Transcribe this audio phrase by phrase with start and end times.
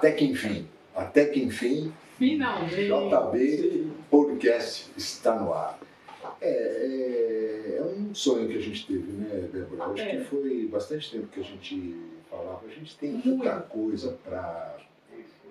[0.00, 2.86] Até que enfim, até que enfim, Finalmente.
[2.86, 5.78] JB Podcast está no ar.
[6.40, 9.92] É, é, é um sonho que a gente teve, né, Débora?
[9.92, 10.16] Acho É.
[10.16, 12.00] que foi bastante tempo que a gente
[12.30, 12.62] falava.
[12.66, 13.44] A gente tem Muito.
[13.44, 14.76] tanta coisa para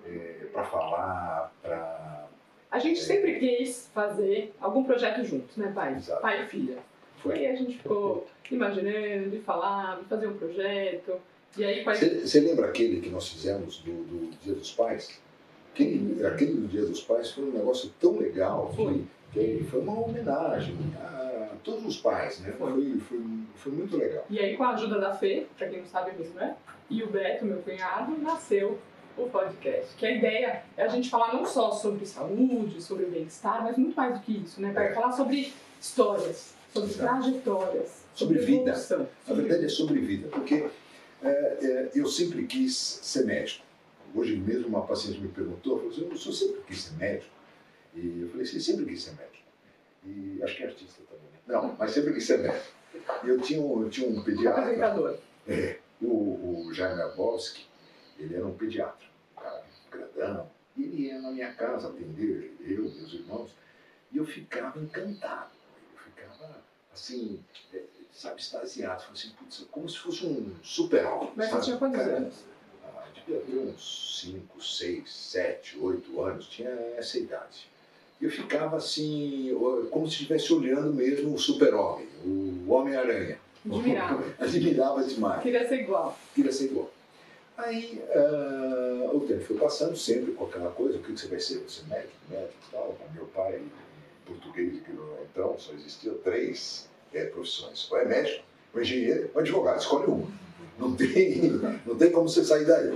[0.04, 2.26] é, pra falar, para.
[2.72, 5.94] A gente sempre quis fazer algum projeto juntos, né, pai?
[5.94, 6.20] Exato.
[6.22, 6.78] Pai e filha.
[7.24, 11.20] E aí a gente ficou imaginando, e falava, fazer um projeto.
[11.56, 11.84] E aí.
[11.84, 15.18] Você lembra aquele que nós fizemos do, do Dia dos Pais?
[15.74, 19.04] Aquele, aquele do Dia dos Pais foi um negócio tão legal Foi.
[19.32, 22.52] que, que foi uma homenagem a todos os pais, né?
[22.58, 22.70] Foi.
[22.72, 23.20] Foi, foi,
[23.56, 24.24] foi muito legal.
[24.30, 26.56] E aí, com a ajuda da Fê, pra quem não sabe mesmo, né?
[26.88, 28.78] E o Beto, meu cunhado, nasceu
[29.16, 29.94] o podcast.
[29.96, 33.94] Que a ideia é a gente falar não só sobre saúde, sobre bem-estar, mas muito
[33.94, 34.72] mais do que isso, né?
[34.72, 34.94] Para É.
[34.94, 37.20] falar sobre histórias, sobre Exato.
[37.22, 38.70] trajetórias, Sobre sobre, vida.
[38.70, 39.08] evolução.
[39.26, 40.68] Sobre verdade é sobre vida, porque
[41.94, 43.64] eu sempre quis ser médico.
[44.14, 47.30] Hoje mesmo uma paciente me perguntou, falou assim, o senhor sempre quis ser médico?
[47.94, 49.44] E eu falei assim, sempre quis ser médico.
[50.04, 51.24] E acho que é artista também.
[51.24, 51.38] né?
[51.46, 52.72] Não, mas sempre quis ser médico.
[53.24, 57.66] E eu tinha um, eu tinha um pediatra, é, o, o Jaime Abowski,
[58.18, 60.50] ele era um pediatra, um cara grandão.
[60.76, 63.50] E ele ia na minha casa atender, eu, meus irmãos,
[64.12, 65.50] e eu ficava encantado.
[65.92, 67.40] Eu ficava, assim,
[67.72, 67.82] é,
[68.20, 69.02] sabe, extasiado.
[69.02, 71.32] Falei assim, putz, como se fosse um super-homem.
[71.34, 72.34] Mas você tinha quantos Cara, anos?
[72.84, 77.68] ah, devia ter uns 5, 6, 7, 8 anos, tinha essa idade.
[78.20, 79.56] E eu ficava assim,
[79.90, 83.38] como se estivesse olhando mesmo o super-homem, o Homem-Aranha.
[83.64, 84.24] Admirava.
[84.38, 86.18] Admirava demais Queria ser igual.
[86.34, 86.90] queria ser igual.
[87.56, 91.58] Aí ah, o tempo foi passando, sempre com aquela coisa, o que você vai ser?
[91.60, 92.98] Você é médico, médico e tal.
[93.14, 93.70] Meu pai, em
[94.26, 97.90] português, que é então, só existiam três eh, profissões.
[97.90, 98.44] Ou é médico,
[98.74, 100.28] ou engenheiro, ou advogado, escolhe uma.
[100.78, 101.52] Não tem,
[101.86, 102.90] não tem como você sair daí.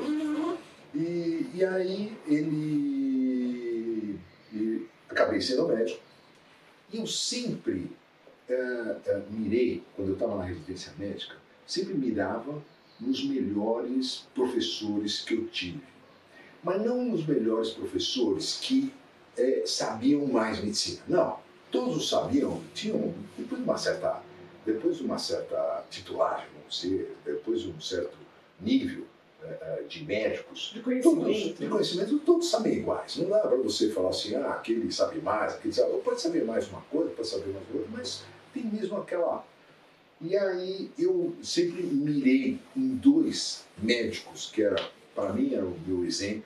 [0.94, 4.18] E, e aí ele,
[4.52, 6.00] e acabei sendo médico.
[6.92, 7.90] E eu sempre
[8.48, 11.36] eh, eh, mirei, quando eu estava na residência médica,
[11.66, 12.62] sempre mirava
[13.00, 15.80] nos melhores professores que eu tive.
[16.62, 18.92] Mas não nos melhores professores que
[19.36, 21.02] eh, sabiam mais medicina.
[21.08, 21.38] Não,
[21.74, 24.22] todos sabiam, tinham, depois de uma certa,
[24.64, 28.16] depois de uma certa titulagem, vamos dizer, depois de um certo
[28.60, 29.04] nível
[29.42, 31.58] eh, de médicos, De Todos, conhecimento.
[31.60, 33.16] de conhecimento, todos sabem iguais.
[33.16, 35.98] Não dá para você falar assim, ah, aquele sabe mais, aquele sabe.
[35.98, 38.22] Pode saber mais uma coisa, pode saber mais outra, mas
[38.54, 39.44] tem mesmo aquela.
[40.20, 44.80] E aí eu sempre mirei em dois médicos, que era,
[45.12, 46.44] para mim, era o meu exemplo,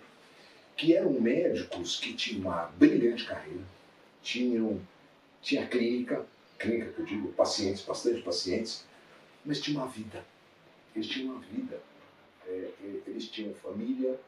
[0.74, 3.60] que eram médicos que tinham uma brilhante carreira,
[4.22, 4.80] tinham,
[5.42, 6.24] tinha clínica,
[6.58, 8.84] clínica que eu digo, pacientes, bastante pacientes,
[9.44, 10.24] mas tinha uma vida.
[10.94, 11.80] Eles tinham uma vida.
[12.46, 14.18] É, é, eles tinham família,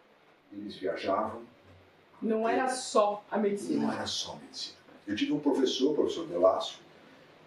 [0.53, 1.43] eles viajavam,
[2.21, 3.93] Não era só a não medicina.
[3.95, 4.77] era só medicina.
[5.07, 6.81] Eu tive um professor, o professor Delasso,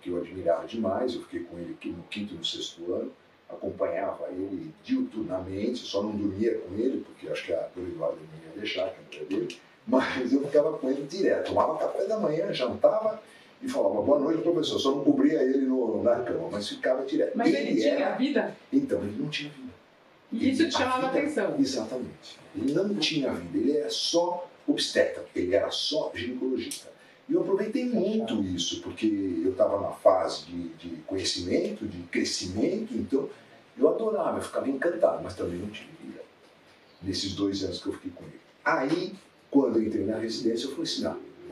[0.01, 3.11] que eu admirava demais, eu fiquei com ele aqui no quinto e no sexto ano,
[3.47, 8.49] acompanhava ele diuturnamente, só não dormia com ele, porque acho que a Dona Eduardo não
[8.49, 9.57] ia deixar, que não era dele,
[9.87, 13.21] mas eu ficava com ele direto, tomava café da manhã, jantava
[13.63, 17.31] e falava boa noite, professor, só não cobria ele no, na cama, mas ficava direto.
[17.37, 19.73] Mas ele tinha era- vida Então, ele não tinha vida.
[20.31, 21.55] e isso te A chamava vida- atenção.
[21.59, 22.37] Exatamente.
[22.55, 26.91] Ele não tinha vida, ele era só obstetra, ele era só ginecologista.
[27.29, 29.05] E eu aproveitei muito isso, porque
[29.45, 33.29] eu estava na fase de, de conhecimento, de crescimento, então
[33.77, 36.21] eu adorava, eu ficava encantado, mas também não tive vida.
[37.01, 38.39] Nesses dois anos que eu fiquei com ele.
[38.65, 39.13] Aí,
[39.49, 41.01] quando eu entrei na residência, eu falei assim,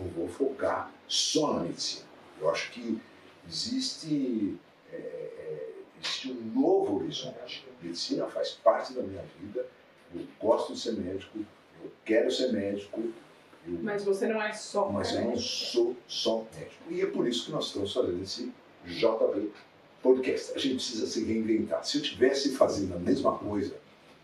[0.01, 2.06] não, vou focar só na medicina.
[2.39, 3.00] Eu acho que
[3.47, 4.57] existe,
[4.91, 5.69] é, é,
[6.00, 7.66] existe um novo horizonte.
[7.81, 9.66] Medicina faz parte da minha vida,
[10.13, 11.40] eu gosto de ser médico,
[11.84, 13.02] eu quero ser médico,
[13.67, 14.90] eu Mas você não é só.
[14.90, 16.84] mas eu não sou só médico.
[16.90, 18.52] E é por isso que nós estamos fazendo esse
[18.85, 19.52] JB
[20.02, 20.53] Podcast.
[20.55, 21.84] A gente precisa se reinventar.
[21.85, 23.76] Se eu tivesse fazendo a mesma coisa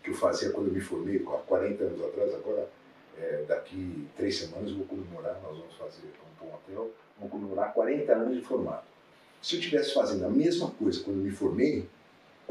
[0.02, 2.68] que eu fazia quando eu me formei, há 40 anos atrás, agora,
[3.20, 6.08] é, daqui três semanas, eu vou comemorar, nós vamos fazer
[6.42, 8.84] um hotel, vamos comemorar 40 anos de formado.
[9.42, 11.86] Se eu tivesse fazendo a mesma coisa quando me formei,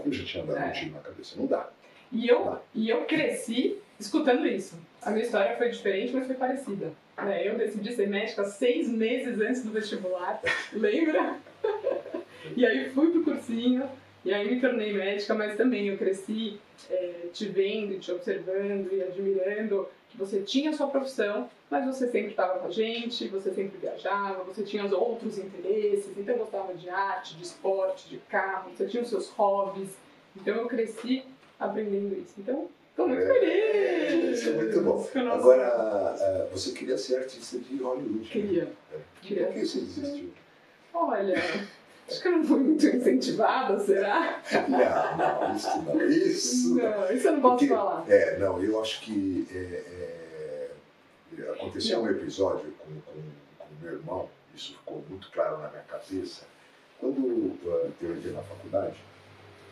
[0.06, 0.68] eu já tinha dado É.
[0.68, 1.36] um tiro na cabeça.
[1.38, 1.70] Não dá.
[2.12, 4.78] E eu, e eu cresci escutando isso.
[5.02, 6.92] A minha história foi diferente, mas foi parecida.
[7.18, 7.48] né?
[7.48, 10.40] Eu decidi ser médica seis meses antes do vestibular,
[10.72, 11.38] lembra?
[12.56, 13.90] E aí fui pro cursinho,
[14.24, 16.60] e aí me tornei médica, mas também eu cresci
[16.90, 22.30] eh, te vendo, te observando e admirando você tinha a sua profissão, mas você sempre
[22.32, 26.90] estava com a gente, você sempre viajava, você tinha os outros interesses, então gostava de
[26.90, 29.90] arte, de esporte, de carro, você tinha os seus hobbies.
[30.36, 31.24] Então eu cresci
[31.60, 32.34] aprendendo isso.
[32.38, 33.28] Então, Tô muito É,
[34.08, 34.40] feliz!
[34.40, 35.08] Isso é muito bom.
[35.32, 38.20] Agora, eh, você queria ser artista de Hollywood.
[38.22, 38.26] né?
[38.28, 38.68] Queria.
[39.24, 40.32] E Por que você desistiu?
[40.92, 41.36] Olha,
[42.10, 44.42] acho que eu não fui muito incentivada, será?
[44.68, 46.08] Não, não, isso não.
[46.10, 46.84] Isso não.
[47.02, 48.06] Não, isso eu não posso Porque- falar.
[48.10, 49.97] É, não, eu acho que é, é,
[51.42, 53.22] aconteceu um episódio com, com
[53.82, 56.46] meu irmão, isso ficou muito claro na minha cabeça.
[57.00, 58.98] Quando eh, eu entrei na faculdade,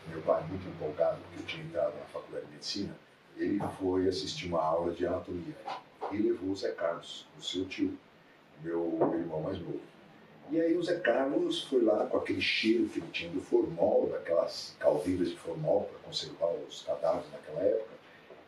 [0.07, 2.95] meu pai, muito empolgado, porque eu tinha entrado na faculdade de medicina,
[3.35, 5.55] ele foi assistir uma aula de anatomia.
[6.11, 7.97] E levou o Zé Carlos, o seu tio,
[8.61, 9.81] meu, meu irmão mais novo.
[10.51, 14.07] E aí o Zé Carlos foi lá com aquele cheiro que ele tinha do formol,
[14.11, 17.95] daquelas caldeiras de formol para conservar os cadáveres naquela época.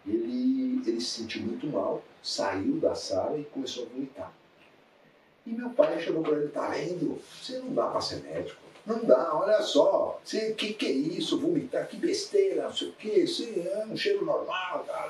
[0.06, 4.34] Ele, ele se sentiu muito mal, saiu da sala e começou a vomitar.
[5.46, 7.22] E meu pai chegou para ele, tá vendo?
[7.42, 8.62] Você não dá para ser médico.
[8.86, 10.20] Não dá, olha só.
[10.22, 11.40] O que, que é isso?
[11.40, 13.22] Vomitar, que besteira, não sei o quê.
[13.22, 15.10] Isso é um cheiro normal, tá.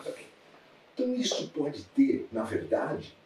[0.94, 3.18] Então isso pode ter, na verdade,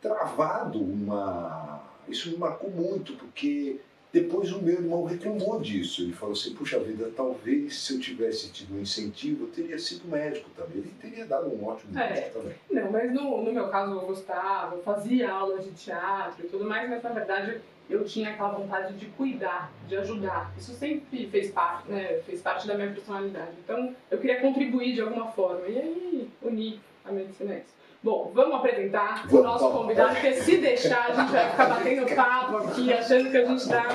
[0.00, 1.82] travado uma.
[2.06, 3.80] Isso me marcou muito, porque
[4.12, 6.02] depois o meu irmão reclamou disso.
[6.02, 10.08] Ele falou assim: puxa vida, talvez se eu tivesse tido um incentivo, eu teria sido
[10.08, 10.78] médico também.
[10.78, 12.08] Ele teria dado um ótimo É.
[12.10, 12.54] médico também.
[12.70, 16.64] Não, mas no, no meu caso eu gostava, eu fazia aulas de teatro e tudo
[16.64, 20.52] mais, mas na verdade eu tinha aquela vontade de cuidar, de ajudar.
[20.56, 22.20] Isso sempre fez parte, né?
[22.24, 23.50] Fez parte da minha personalidade.
[23.64, 25.66] Então eu queria contribuir de alguma forma.
[25.66, 27.79] E aí uni a medicina isso.
[28.02, 32.56] Bom, vamos apresentar o nosso convidado, porque se deixar a gente vai ficar batendo papo
[32.56, 33.88] aqui, achando que a gente tá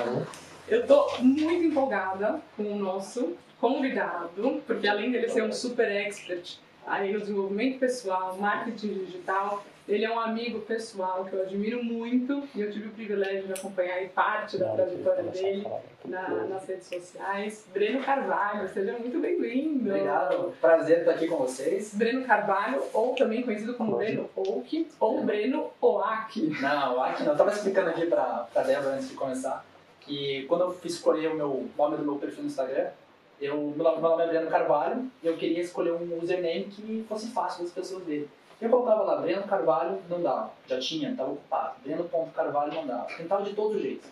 [0.68, 6.60] eu tô muito empolgada com o nosso convidado, porque além dele ser um super expert
[6.86, 12.44] aí no desenvolvimento pessoal, marketing digital, ele é um amigo pessoal que eu admiro muito
[12.56, 15.68] e eu tive o privilégio de acompanhar aí parte da trajetória dele
[16.06, 17.66] na- nas redes sociais.
[17.72, 19.90] Breno Carvalho, seja muito bem-vindo.
[19.90, 21.94] Obrigado, prazer estar aqui com vocês.
[21.94, 26.42] Breno Carvalho, ou também conhecido como Breno Oak, ou Breno Oak.
[26.62, 27.32] Não, aqui não.
[27.34, 29.64] Eu tava explicando aqui pra, pra Débora antes de começar
[30.02, 32.88] que quando eu fiz escolher o meu nome do meu perfil no Instagram,
[33.42, 37.06] eu, meu nome meu nome é Breno Carvalho e eu queria escolher um username que
[37.10, 38.28] fosse fácil das pessoas verem.
[38.62, 40.52] Eu colocava lá Breno Carvalho, não dava.
[40.68, 41.74] Já tinha, estava ocupado.
[41.84, 43.06] Breno.carvalho não dava.
[43.18, 44.10] Tentava de todos os jeitos.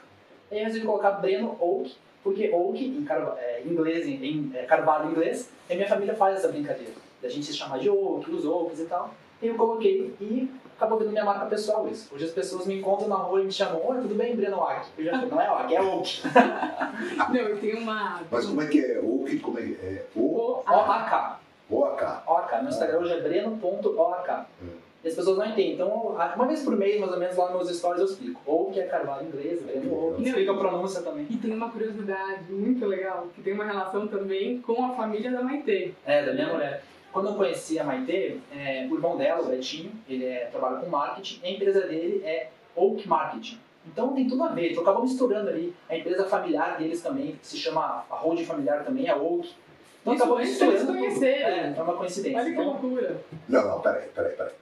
[0.51, 4.51] Aí eu resolvi colocar Breno Oak, porque Oak, em, Carva- é, em inglês, em, em
[4.53, 6.91] é, Carvalho em inglês, e minha família faz essa brincadeira.
[7.21, 9.11] Da gente se chamar de Oak, os Oaks e tal.
[9.41, 12.13] E eu coloquei e acabou vendo minha marca pessoal isso.
[12.13, 14.87] Hoje as pessoas me encontram na rua e me chamam, oi, tudo bem, Breno Oak?
[14.97, 16.21] Eu já falei, não é Oak, é Oak.
[17.33, 18.21] Não, eu tenho uma.
[18.29, 18.99] Mas como é que é?
[19.01, 20.05] O que como é que é?
[20.15, 21.39] O O- O-A-K.
[21.69, 22.23] Ou a K?
[22.27, 22.61] OAK.
[22.61, 24.31] Meu Instagram hoje é breno.oak.
[24.61, 24.83] Hum.
[25.03, 25.73] E as pessoas não entendem.
[25.73, 28.41] Então, uma vez por mês, mais ou menos, lá nos meus stories eu explico.
[28.45, 30.21] Ou que é carvalho em inglês, Breno Oak.
[30.21, 30.27] Não.
[30.27, 31.27] Explica a pronúncia também.
[31.29, 35.41] E tem uma curiosidade muito legal, que tem uma relação também com a família da
[35.41, 35.93] Maitê.
[36.05, 36.83] É, da minha mulher.
[37.11, 40.89] Quando eu conheci a Maitê, é, o irmão dela, o Betinho, ele é, trabalha com
[40.89, 43.59] marketing, e a empresa dele é Oak Marketing.
[43.85, 45.75] Então tem tudo a ver, então acabou misturando ali.
[45.89, 49.53] A empresa familiar deles também, que se chama, a holding familiar também é Oak.
[50.03, 50.97] Então Isso acabou antes misturando tudo.
[50.99, 51.43] conhecerem.
[51.43, 52.37] É, é uma coincidência.
[52.39, 53.21] Olha que Então, loucura.
[53.49, 54.53] Não, não, peraí, peraí, peraí.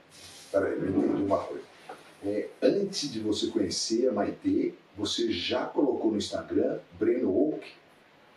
[0.52, 1.62] Peraí, eu entendi uma coisa.
[2.24, 7.66] É, antes de você conhecer a Maitê, você já colocou no Instagram Breno Oak?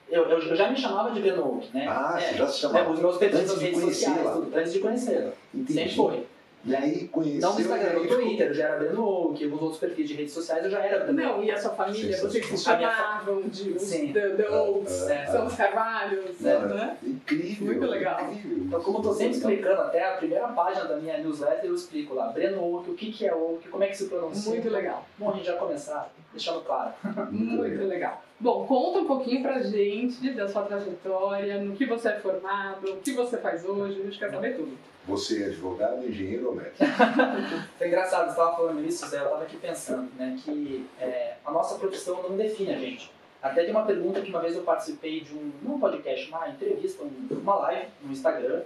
[0.09, 1.85] eu, eu, eu já me chamava de Breno Oak, né?
[1.88, 2.91] Ah, é, você já se é, chamava.
[2.91, 4.33] os meus perfis Antes nas de redes sociais, conhecê-la.
[4.35, 5.31] tudo, antes de conhecê-la.
[5.53, 5.74] Entendi.
[5.74, 6.27] Sempre foi.
[6.65, 7.41] E aí conheceu.
[7.41, 10.34] Não no Instagram, no Twitter, eu já era Breno Oak, alguns outros perfis de redes
[10.34, 13.88] sociais eu já era Breno Não, e a sua família, vocês se chamavam de os.
[13.89, 15.25] The, the Oaks, É.
[15.27, 16.60] são os Carvalhos, É.
[16.60, 16.98] né?
[17.03, 17.67] Incrível.
[17.67, 18.31] Muito legal.
[18.31, 18.63] Incrível.
[18.65, 22.15] Então, como eu tô sempre explicando, até a primeira página da minha newsletter eu explico
[22.15, 24.51] lá, Breno Oak, o que, que é Oak, como é que se pronuncia.
[24.51, 26.93] Muito legal, Bom, a gente já começar deixando claro.
[27.31, 28.24] muito legal.
[28.39, 32.98] Bom, conta um pouquinho pra gente da sua trajetória, no que você é formado, o
[32.98, 34.75] que você faz hoje, a gente quer saber tudo.
[35.07, 36.77] Você é advogado, engenheiro ou médico?
[37.77, 41.51] Foi engraçado, você estava falando isso, Zé, eu estava aqui pensando, né, que é, a
[41.51, 43.12] nossa profissão não define a gente.
[43.41, 46.50] Até de uma pergunta que uma vez eu participei de um, não um podcast, uma
[46.50, 48.63] entrevista, um- uma live no Instagram,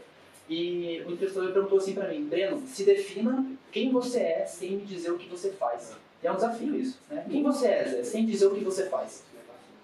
[0.48, 4.86] e o entrevistador perguntou assim para mim, Breno, se defina quem você é sem me
[4.86, 5.93] dizer o que você faz.
[6.24, 7.25] E é um desafio isso, né?
[7.29, 9.24] Quem você é, Zé, sem dizer o que você faz.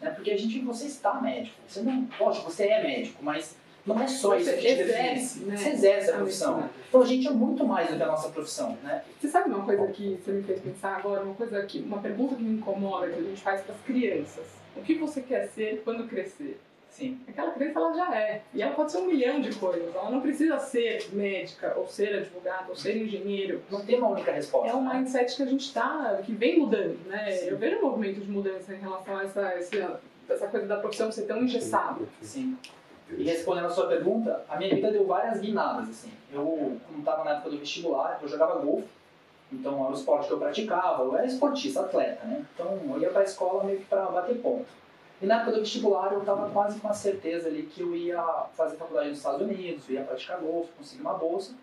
[0.01, 0.09] Né?
[0.11, 3.55] Porque a gente, você está médico, você não, lógico, você é médico, mas
[3.85, 6.69] não é só isso Você exerce, né, Você exerce a profissão.
[6.89, 9.03] Então a gente é muito mais do que a nossa profissão, né?
[9.19, 11.23] Você sabe uma coisa que você me fez pensar agora?
[11.23, 14.45] Uma coisa que, uma pergunta que me incomoda que a gente faz para as crianças.
[14.75, 16.59] O que você quer ser quando crescer?
[16.89, 17.19] Sim.
[17.27, 18.41] Aquela criança ela já é.
[18.53, 19.93] E ela pode ser um milhão de coisas.
[19.93, 23.61] Ela não precisa ser médica, ou ser advogado, ou ser engenheiro.
[23.69, 24.69] Não tem uma única resposta.
[24.69, 24.95] É um né?
[24.95, 27.31] mindset que a gente está, que vem mudando, né?
[27.31, 27.47] Sim.
[27.47, 31.11] Eu vejo um movimento de mudança em relação a essa, essa, essa coisa da profissão
[31.11, 32.05] ser tão engessada.
[32.21, 32.57] Sim.
[33.09, 36.11] E respondendo a sua pergunta, a minha vida deu várias guinadas, assim.
[36.33, 38.87] Eu, como estava na época do vestibular, eu jogava golfe,
[39.51, 42.43] então era o esporte que eu praticava, eu era esportista, atleta, né?
[42.53, 44.65] Então eu ia para a escola meio que para bater ponto.
[45.21, 48.21] E na época do vestibular eu estava quase com a certeza ali que eu ia
[48.53, 51.53] fazer faculdade nos Estados Unidos, ia praticar golfe, conseguir uma bolsa.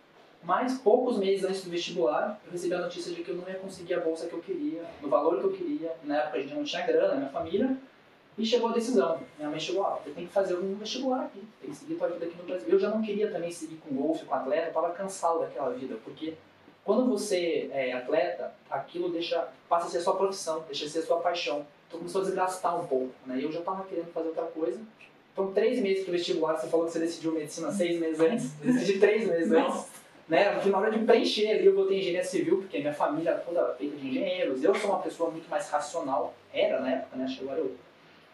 [0.43, 3.57] Mas poucos meses antes do vestibular, eu recebi a notícia de que eu não ia
[3.57, 5.93] conseguir a bolsa que eu queria, no valor que eu queria.
[6.03, 7.77] Na época a gente não tinha grana, minha família.
[8.43, 9.21] E chegou a decisão.
[9.39, 12.09] Minha mãe chegou, ah, você tem que fazer um vestibular aqui, tem que seguir tua
[12.09, 12.69] vida aqui no Brasil.
[12.69, 15.97] Eu já não queria também seguir com golfe, com atleta, eu estava cansado daquela vida,
[16.03, 16.35] porque
[16.85, 20.99] quando você é atleta, aquilo deixa, passa a ser a sua profissão, deixa a ser
[20.99, 21.65] a sua paixão.
[21.87, 23.39] Então começou a desgastar um pouco, né?
[23.39, 24.81] E eu já estava querendo fazer outra coisa.
[25.33, 28.51] Então, três meses para o vestibular, você falou que você decidiu medicina seis meses antes,
[28.61, 29.87] eu decidi três meses antes.
[30.29, 30.61] Né?
[30.67, 34.09] Na hora de preencher ali, eu botei engenharia civil, porque minha família toda feita de
[34.09, 34.65] engenheiros.
[34.65, 37.25] Eu sou uma pessoa muito mais racional, era na época, né?
[37.25, 37.77] Acho que agora eu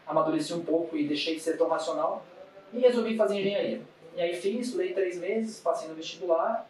[0.09, 2.25] amadureci um pouco e deixei de ser tão racional.
[2.73, 3.81] E resolvi fazer engenharia.
[4.15, 6.67] E aí fiz, estudei três meses, passei no vestibular,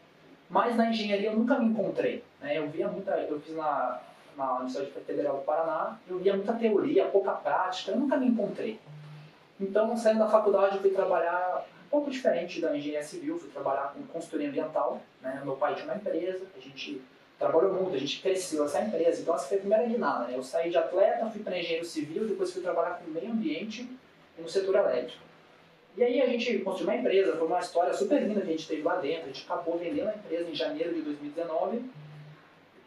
[0.50, 2.24] mas na engenharia eu nunca me encontrei.
[2.42, 2.58] Né?
[2.58, 4.02] Eu via muita, eu fiz na,
[4.38, 8.80] na Universidade Federal do Paraná, eu via muita teoria, pouca prática, eu nunca me encontrei.
[9.60, 13.94] Então, saindo da faculdade, eu fui trabalhar um pouco diferente da engenharia civil, fui trabalhar
[13.94, 15.02] com consultoria ambiental.
[15.22, 15.42] Né?
[15.44, 17.02] Meu pai tinha uma empresa, a gente
[17.40, 19.22] trabalhou muito, a gente cresceu essa empresa.
[19.22, 20.28] Então, essa foi a primeira guinada.
[20.28, 20.36] Né?
[20.36, 23.90] Eu saí de atleta, fui para engenheiro civil, depois fui trabalhar com meio ambiente
[24.38, 25.24] e no setor elétrico.
[25.98, 28.68] E aí a gente construiu uma empresa, foi uma história super linda que a gente
[28.68, 29.24] teve lá dentro.
[29.24, 31.82] A gente acabou vendendo a empresa em janeiro de 2019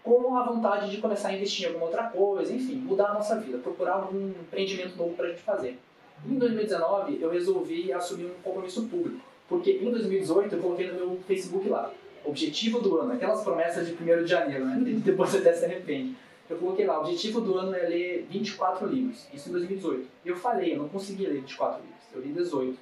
[0.03, 3.39] com a vontade de começar a investir em alguma outra coisa, enfim, mudar a nossa
[3.39, 5.79] vida, procurar algum empreendimento novo para a gente fazer.
[6.27, 11.21] Em 2019, eu resolvi assumir um compromisso público, porque em 2018 eu coloquei no meu
[11.27, 11.93] Facebook lá,
[12.25, 14.81] objetivo do ano, aquelas promessas de 1 de janeiro, né?
[15.05, 16.17] Depois você até se arrepende.
[16.49, 20.07] Eu coloquei lá, o objetivo do ano é ler 24 livros, isso em 2018.
[20.25, 22.79] Eu falei, eu não consegui ler 24 livros, eu li 18.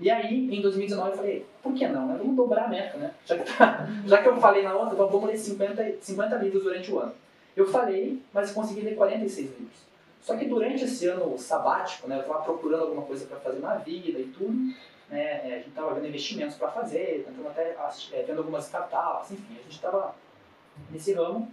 [0.00, 2.06] E aí, em 2019, eu falei, por que não?
[2.08, 2.16] Né?
[2.18, 3.12] Vamos dobrar a meta, né?
[3.26, 6.62] Já que, tá, já que eu falei na outra, então vamos ler 50, 50 livros
[6.64, 7.12] durante o ano.
[7.54, 9.91] Eu falei, mas consegui ler 46 livros.
[10.22, 13.74] Só que durante esse ano sabático, né, eu estava procurando alguma coisa para fazer na
[13.74, 14.52] vida e tudo,
[15.10, 17.76] né, é, a gente estava vendo investimentos para fazer, tentando até
[18.12, 20.14] é, vendo algumas startups, enfim, a gente estava
[20.90, 21.50] nesse ramo.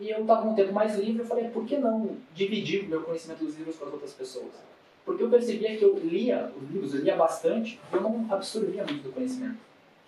[0.00, 3.02] E eu estava um tempo mais livre, eu falei, por que não dividir o meu
[3.02, 4.52] conhecimento dos livros com as outras pessoas?
[5.04, 9.02] Porque eu percebia que eu lia os livros, eu lia bastante, eu não absorvia muito
[9.02, 9.58] do conhecimento.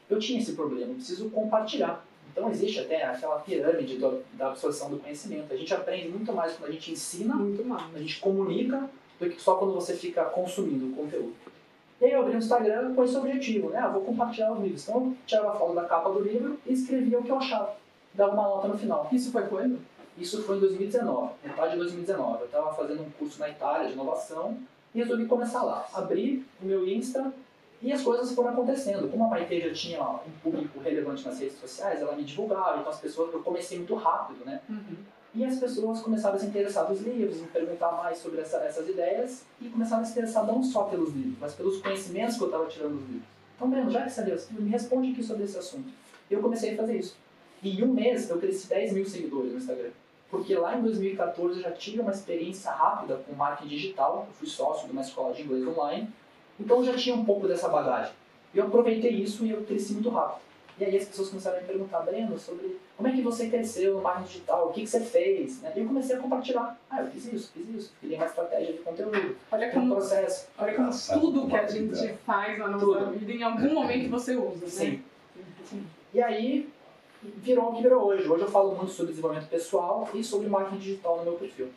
[0.08, 2.04] Eu tinha esse problema, eu preciso compartilhar.
[2.32, 5.52] Então existe até aquela pirâmide do, da absorção do conhecimento.
[5.52, 7.94] A gente aprende muito mais quando a gente ensina, muito mais.
[7.94, 8.88] a gente comunica,
[9.20, 11.34] do que só quando você fica consumindo o conteúdo.
[12.00, 13.78] E aí eu abri o Instagram com esse objetivo, né?
[13.78, 14.82] Ah, vou compartilhar os livros.
[14.82, 17.76] Então eu tirava a foto da capa do livro e escrevia o que eu achava.
[18.14, 19.08] Dava uma nota no final.
[19.12, 19.78] Isso foi quando?
[20.18, 22.40] Isso foi em 2019, metade de 2019.
[22.40, 24.58] Eu estava fazendo um curso na Itália de inovação
[24.94, 25.86] e resolvi começar lá.
[25.94, 27.32] Abri o meu Insta
[27.82, 29.10] e as coisas foram acontecendo.
[29.10, 32.90] Como a Maite já tinha um público relevante nas redes sociais, ela me divulgava, então
[32.90, 34.60] as pessoas, eu comecei muito rápido, né?
[34.68, 34.96] Uhum.
[35.34, 38.88] E as pessoas começaram a se interessar nos livros, em perguntar mais sobre essa, essas
[38.88, 42.48] ideias e começaram a se interessar não só pelos livros, mas pelos conhecimentos que eu
[42.48, 43.28] estava tirando dos livros.
[43.56, 45.88] Então, Breno, já que você leu esse livro, me responde aqui sobre esse assunto.
[46.30, 47.16] E eu comecei a fazer isso.
[47.62, 49.90] E em um mês eu cresci 10 mil seguidores no Instagram.
[50.30, 54.48] Porque lá em 2014 eu já tive uma experiência rápida com marketing digital, eu fui
[54.48, 56.08] sócio de uma escola de inglês online,
[56.58, 58.12] então eu já tinha um pouco dessa bagagem.
[58.54, 60.40] E eu aproveitei isso e eu cresci muito rápido.
[60.78, 63.96] E aí as pessoas começaram a me perguntar, Breno, sobre como é que você cresceu
[63.96, 65.60] no marketing digital, o que, que você fez?
[65.60, 65.72] Né?
[65.76, 66.78] E eu comecei a compartilhar.
[66.90, 67.92] Ah, eu fiz isso, fiz isso.
[68.00, 70.48] Criei uma estratégia de conteúdo, olha como, um processo.
[70.58, 73.10] Olha como tudo que a gente faz na nossa tudo.
[73.12, 74.70] vida, em algum momento você usa, né?
[74.70, 75.02] Sim.
[75.64, 75.86] Sim.
[76.14, 76.68] E aí,
[77.22, 78.28] virou o que virou hoje.
[78.28, 81.68] Hoje eu falo muito sobre desenvolvimento pessoal e sobre marketing digital no meu perfil.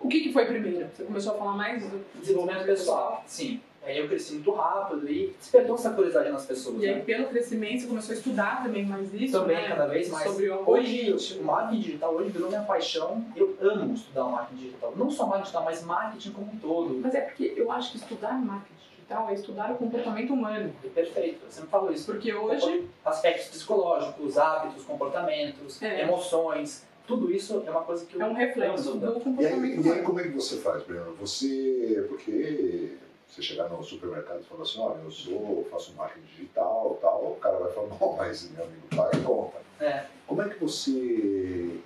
[0.00, 0.88] O que, que foi primeiro?
[0.94, 3.24] Você começou a falar mais do desenvolvimento pessoal?
[3.26, 3.60] Sim.
[3.82, 6.82] Aí eu cresci muito rápido e despertou essa curiosidade nas pessoas.
[6.82, 7.00] E aí, né?
[7.00, 9.32] pelo crescimento, você começou a estudar também mais isso?
[9.32, 9.68] Também, né?
[9.68, 10.30] cada vez mais.
[10.30, 13.24] Sobre o hoje, o marketing digital hoje virou minha paixão.
[13.34, 14.92] Eu amo estudar o marketing digital.
[14.96, 17.00] Não só marketing digital, mas marketing como um todo.
[17.00, 20.72] Mas é porque eu acho que estudar marketing digital é estudar o comportamento humano.
[20.94, 22.04] Perfeito, você me falou isso.
[22.06, 22.86] Porque hoje...
[23.04, 26.02] Aspectos psicológicos, hábitos, comportamentos, é.
[26.02, 29.40] emoções tudo isso é uma coisa que eu É um reflexo do comportamento.
[29.40, 31.14] E aí, e aí, como é que você faz, Breno?
[31.14, 32.04] Você.
[32.06, 37.32] Porque você chegar no supermercado e falar assim, olha, eu sou, faço marketing digital tal,
[37.32, 39.58] o cara vai falar, bom, mas meu amigo, paga a conta.
[39.80, 40.06] É.
[40.26, 41.78] Como é que você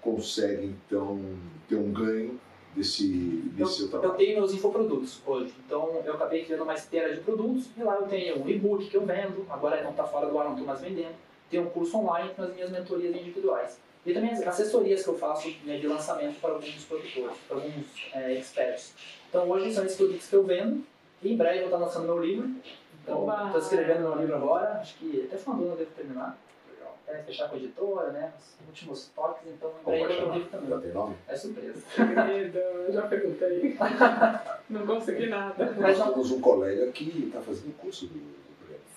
[0.00, 1.20] consegue, então,
[1.68, 2.40] ter um ganho
[2.74, 3.06] desse,
[3.52, 4.12] desse eu, seu trabalho?
[4.12, 5.52] Eu tenho meus infoprodutos hoje.
[5.66, 8.96] Então, eu acabei criando uma esteira de produtos e lá eu tenho um e-book que
[8.96, 11.14] eu vendo, agora não está fora do ar, não estou mais vendendo.
[11.50, 13.78] Tenho um curso online com as minhas mentorias individuais.
[14.06, 17.86] E também as assessorias que eu faço né, de lançamento para alguns produtores, para alguns
[18.12, 18.92] é, experts.
[19.28, 20.84] Então hoje são esses produtos que eu vendo.
[21.22, 22.50] E em breve eu vou estar lançando meu livro.
[23.02, 26.38] Então, estou escrevendo meu livro agora, acho que até final do ano eu devo terminar.
[26.70, 26.98] Legal.
[27.06, 28.32] Até fechar com a editora, né?
[28.60, 30.36] Os últimos toques, então em breve eu chamar?
[30.36, 30.80] livro Já também.
[30.80, 31.16] tem nome?
[31.28, 31.82] É surpresa.
[32.86, 33.76] Eu já perguntei.
[34.70, 35.64] Não consegui nada.
[35.72, 38.43] Nós temos um colega que está fazendo curso do, Breno.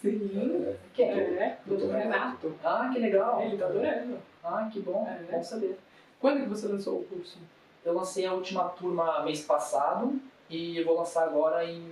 [0.02, 0.66] Sim.
[0.66, 1.10] É, Quem?
[1.10, 2.54] É, doutor Doutor Renato.
[2.64, 3.42] Ah, que legal.
[3.42, 4.18] Ele tá adorando.
[4.44, 5.08] Ah, que bom.
[5.08, 5.32] É.
[5.32, 5.78] Bom saber.
[6.20, 7.40] Quando que você lançou o curso?
[7.84, 11.84] Eu lancei a última turma mês passado e eu vou lançar agora em.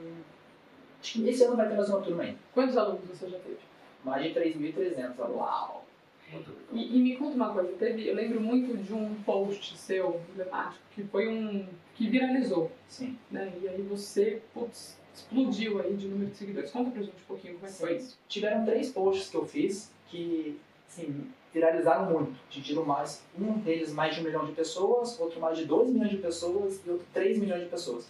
[1.02, 2.40] Acho que esse ano vai ter mais uma turma ainda.
[2.54, 3.60] Quantos alunos você já teve?
[4.04, 5.38] Mais de 3.300 alunos.
[5.38, 5.86] Uau!
[6.32, 6.66] muito legal.
[6.74, 10.84] E, e me conta uma coisa, teve, eu lembro muito de um post seu, emblemático,
[10.92, 11.68] que foi um.
[11.96, 13.18] que viralizou, Sim.
[13.32, 13.54] né?
[13.62, 16.72] E aí você, putz, explodiu aí de número de seguidores.
[16.72, 18.18] Conta pra gente um pouquinho como é que foi isso.
[18.28, 22.34] Tiveram três posts que eu fiz que, assim, viralizaram muito.
[22.48, 26.12] Atingiram mais, um deles mais de um milhão de pessoas, outro mais de dois milhões
[26.12, 28.08] de pessoas e outro três milhões de pessoas.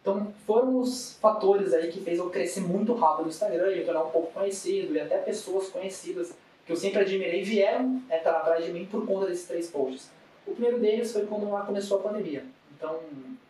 [0.00, 3.84] Então, foram os fatores aí que fez eu crescer muito rápido no Instagram e me
[3.84, 8.32] tornar um pouco conhecido e até pessoas conhecidas que eu sempre admirei vieram é, estar
[8.32, 10.10] atrás de mim por conta desses três posts.
[10.46, 12.44] O primeiro deles foi quando lá começou a pandemia.
[12.74, 13.00] Então,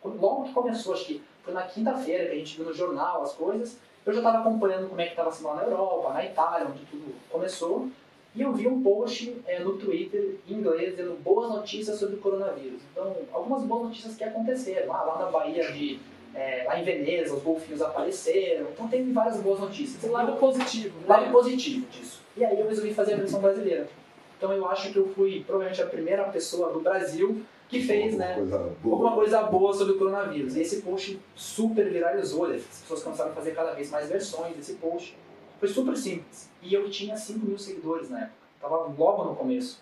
[0.03, 3.33] logo que começou, acho que foi na quinta-feira que a gente viu no jornal as
[3.33, 6.67] coisas, eu já estava acompanhando como é que estava sendo lá na Europa, na Itália,
[6.67, 7.89] onde tudo começou,
[8.35, 12.19] e eu vi um post é, no Twitter em inglês dizendo boas notícias sobre o
[12.19, 12.81] coronavírus.
[12.91, 14.93] Então, algumas boas notícias que aconteceram.
[14.93, 15.99] Ah, lá na Bahia de.
[16.35, 18.67] é, lá em Veneza, os golfinhos apareceram.
[18.71, 20.03] Então, teve várias boas notícias.
[20.03, 21.05] O lado positivo, né?
[21.07, 22.21] lado positivo disso.
[22.37, 23.89] E aí eu resolvi fazer a versão brasileira.
[24.37, 28.27] Então eu acho que eu fui provavelmente a primeira pessoa do Brasil que fez, Alguma
[28.27, 28.35] né?
[28.35, 28.95] Coisa boa.
[28.95, 30.55] Alguma coisa boa sobre o coronavírus.
[30.55, 32.55] E esse post super viralizou, né?
[32.55, 35.15] as pessoas começaram a fazer cada vez mais versões desse post.
[35.59, 36.49] Foi super simples.
[36.63, 38.33] E eu tinha 5 mil seguidores na época.
[38.59, 39.81] Tava logo no começo.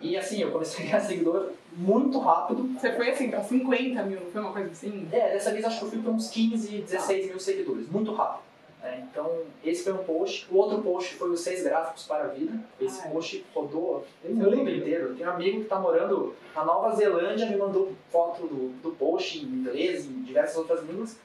[0.00, 2.62] E assim, eu comecei a ganhar seguidor muito rápido.
[2.78, 5.06] Você foi assim pra 50 mil, não foi uma coisa assim?
[5.12, 8.49] É, dessa vez acho que eu fui para uns 15, 16 mil seguidores, muito rápido.
[8.82, 9.06] Né?
[9.10, 10.46] então, esse foi um post.
[10.50, 12.52] O outro post foi os seis gráficos para a vida.
[12.80, 13.10] Esse Ah, é.
[13.10, 14.74] post rodou o mundo lembro.
[14.76, 15.08] inteiro.
[15.08, 18.90] Eu tenho um amigo que está morando na Nova Zelândia, me mandou foto do, do
[18.96, 21.16] post em inglês, em diversas outras línguas.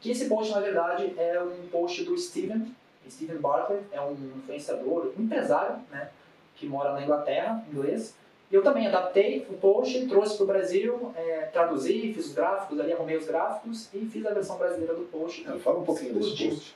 [0.00, 2.74] Que esse post, na verdade, é um post do Steven,
[3.08, 6.10] Steven Bartlett, é um influenciador, um empresário, né?
[6.56, 8.14] Que mora na Inglaterra, inglês.
[8.50, 12.78] E eu também adaptei o post, trouxe para o Brasil, é, traduzi, fiz os gráficos
[12.78, 15.44] ali, arrumei os gráficos e fiz a versão brasileira do post.
[15.48, 16.74] É, Fala um pouquinho desse post.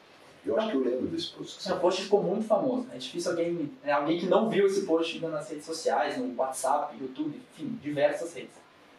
[0.48, 1.58] Eu acho que eu lembro desse post.
[1.58, 2.86] Esse post ficou muito famoso.
[2.90, 6.34] É difícil alguém, é, alguém que não viu esse post ainda nas redes sociais, no
[6.34, 8.56] WhatsApp, YouTube, enfim, diversas redes.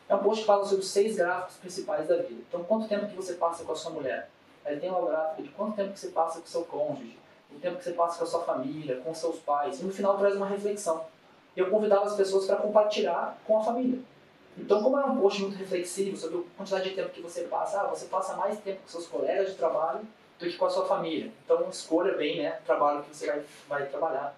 [0.07, 2.41] É um post que fala sobre os seis gráficos principais da vida.
[2.47, 4.29] Então, quanto tempo que você passa com a sua mulher?
[4.63, 7.17] Aí tem lá o gráfico de quanto tempo que você passa com o seu cônjuge,
[7.51, 9.79] o tempo que você passa com a sua família, com seus pais.
[9.79, 11.03] E no final traz uma reflexão.
[11.55, 13.99] E eu convidava as pessoas para compartilhar com a família.
[14.55, 17.81] Então, como é um post muito reflexivo sobre a quantidade de tempo que você passa,
[17.81, 20.01] ah, você passa mais tempo com seus colegas de trabalho
[20.39, 21.31] do que com a sua família.
[21.43, 24.37] Então, escolha bem né, o trabalho que você vai, vai trabalhar.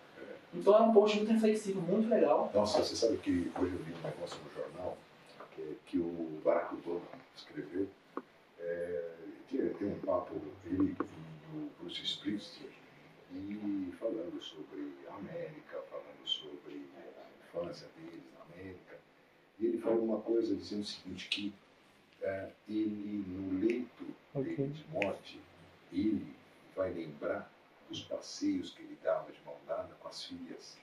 [0.53, 2.51] Então, era um post muito reflexivo, muito legal.
[2.53, 4.97] Nossa, você sabe que hoje eu vi um negócio no jornal
[5.55, 7.01] que, que o Barack Obama
[7.35, 7.87] escreveu.
[8.59, 9.11] É,
[9.49, 10.35] tinha- tem um papo,
[10.65, 12.69] ele e o Bruce Springsteen,
[13.33, 18.97] e falando sobre a América, falando sobre a infância deles na América.
[19.59, 21.53] E ele falou uma coisa dizendo o seguinte, que
[22.21, 25.39] é, ele, no leito dele de morte,
[25.91, 26.33] ele
[26.75, 27.51] vai lembrar
[27.89, 30.77] dos passeios que ele dava de mão dada com as filhas.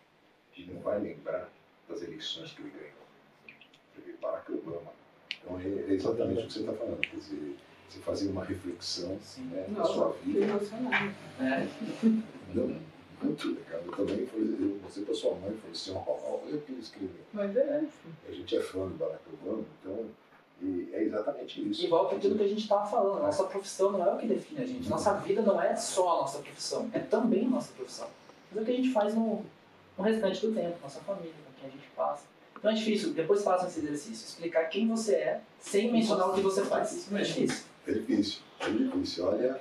[0.57, 1.49] E não vai lembrar
[1.89, 3.59] das eleições que ele ganhou.
[3.97, 4.93] Dizer, Barack Obama.
[5.41, 7.01] Então é, é exatamente o que você está falando.
[7.01, 7.57] Quer dizer,
[7.89, 9.45] você fazer uma reflexão Sim.
[9.45, 10.47] né, da sua vida.
[11.39, 11.69] né?
[12.55, 12.81] Não,
[13.23, 13.81] muito legal.
[13.85, 16.81] Eu também falei, eu mostrei para sua mãe e falei assim, olha o que ele
[16.81, 17.25] escreveu.
[17.33, 18.09] Mas é isso.
[18.29, 20.11] A gente é fã do Barack Obama, então
[20.61, 21.85] e é exatamente isso.
[21.85, 24.63] E volta aquilo que a gente estava falando, nossa profissão não é o que define
[24.63, 24.89] a gente.
[24.89, 28.09] Nossa vida não é só a nossa profissão, é também a nossa profissão.
[28.51, 29.45] Mas é o que a gente faz no,
[29.97, 32.25] no restante do tempo, nossa família, com quem a gente passa.
[32.59, 36.41] Então é difícil, depois façam esse exercício, explicar quem você é sem mencionar o que
[36.41, 36.93] você faz.
[36.93, 37.65] Isso É difícil.
[37.87, 39.27] É difícil, é difícil.
[39.27, 39.61] Olha,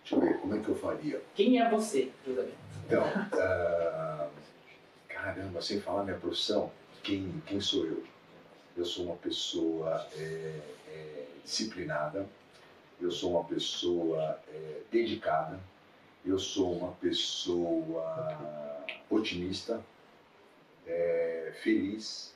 [0.00, 1.20] deixa eu ver, como é que eu faria?
[1.34, 2.46] Quem é você, José?
[2.86, 4.28] Então, ah,
[5.08, 6.70] caramba, sem falar minha profissão,
[7.02, 8.04] quem, quem sou eu?
[8.76, 12.28] Eu sou uma pessoa é, é, disciplinada,
[13.00, 15.58] eu sou uma pessoa é, dedicada,
[16.24, 19.82] eu sou uma pessoa otimista,
[20.86, 22.34] é, feliz.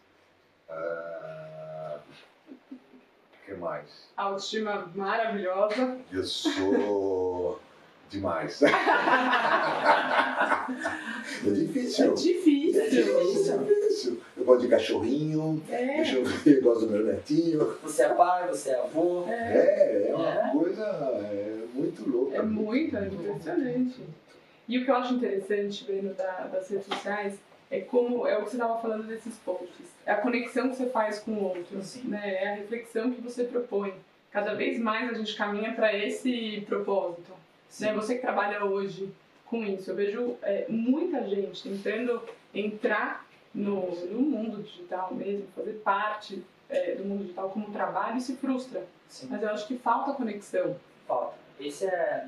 [2.70, 4.08] O que mais?
[4.16, 5.98] Autoestima maravilhosa.
[6.10, 7.60] Eu sou
[8.08, 8.62] demais.
[8.64, 8.70] é
[11.52, 12.12] difícil.
[12.12, 12.80] É difícil.
[12.80, 13.64] É difícil.
[13.64, 14.22] difícil.
[14.50, 16.00] Gosto de cachorrinho, É.
[16.12, 16.24] eu
[16.60, 17.76] gosto do meu netinho.
[17.84, 19.24] Você é pai, você é avô.
[19.28, 20.50] É, É, é uma É.
[20.52, 22.36] coisa é, muito louca.
[22.38, 24.00] é muito, é impressionante.
[24.68, 27.34] E o que eu acho interessante, Breno, da, das redes sociais,
[27.70, 29.86] é como é o que você estava falando desses posts.
[30.04, 32.08] É a conexão que você faz com o outro, Sim.
[32.08, 32.42] né?
[32.42, 33.94] É a reflexão que você propõe.
[34.32, 37.30] Cada vez mais a gente caminha para esse propósito.
[37.78, 37.92] Né?
[37.94, 39.08] Você que trabalha hoje
[39.46, 42.20] com isso, eu vejo é, muita gente tentando
[42.52, 48.20] entrar no, no mundo digital mesmo, fazer parte é, do mundo digital como trabalho e
[48.20, 48.84] se frustra.
[49.08, 49.28] Sim.
[49.30, 50.76] Mas eu acho que falta conexão.
[51.06, 51.34] falta.
[51.58, 52.26] Esse é,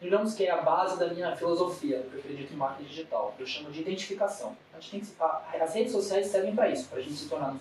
[0.00, 3.34] digamos que é a base da minha filosofia, do que eu acredito em marketing digital.
[3.38, 4.56] Eu chamo de identificação.
[4.72, 7.28] A gente tem que, a- as redes sociais servem para isso, para a gente se
[7.28, 7.56] tornar,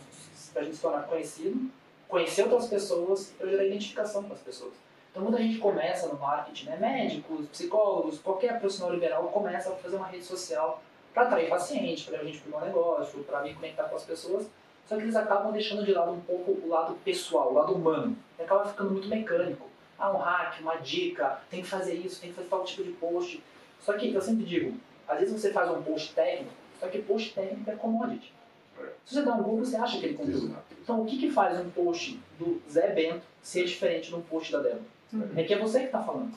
[0.53, 1.69] para gente se tornar conhecido,
[2.07, 4.73] conhecer outras pessoas e para gerar identificação com as pessoas.
[5.11, 9.75] Então, quando a gente começa no marketing, né, médicos, psicólogos, qualquer profissional liberal começa a
[9.75, 10.83] fazer uma rede social
[11.15, 14.45] para atrair paciente, para a gente pegar um negócio, para me conectar com as pessoas.
[14.85, 18.15] Só que eles acabam deixando de lado um pouco o lado pessoal, o lado humano.
[18.37, 19.67] E acaba ficando muito mecânico.
[19.97, 22.91] Ah, um hack, uma dica, tem que fazer isso, tem que fazer tal tipo de
[22.91, 23.41] post.
[23.81, 24.75] Só que eu sempre digo,
[25.07, 28.33] às vezes você faz um post técnico, só que post técnico é commodity.
[28.77, 28.83] É.
[29.05, 30.55] Se você dá um Google, você acha aquele conteúdo.
[30.83, 34.51] Então, o que, que faz um post do Zé Bento ser diferente de um post
[34.51, 34.81] da Débora?
[35.37, 36.33] É que é você que está falando.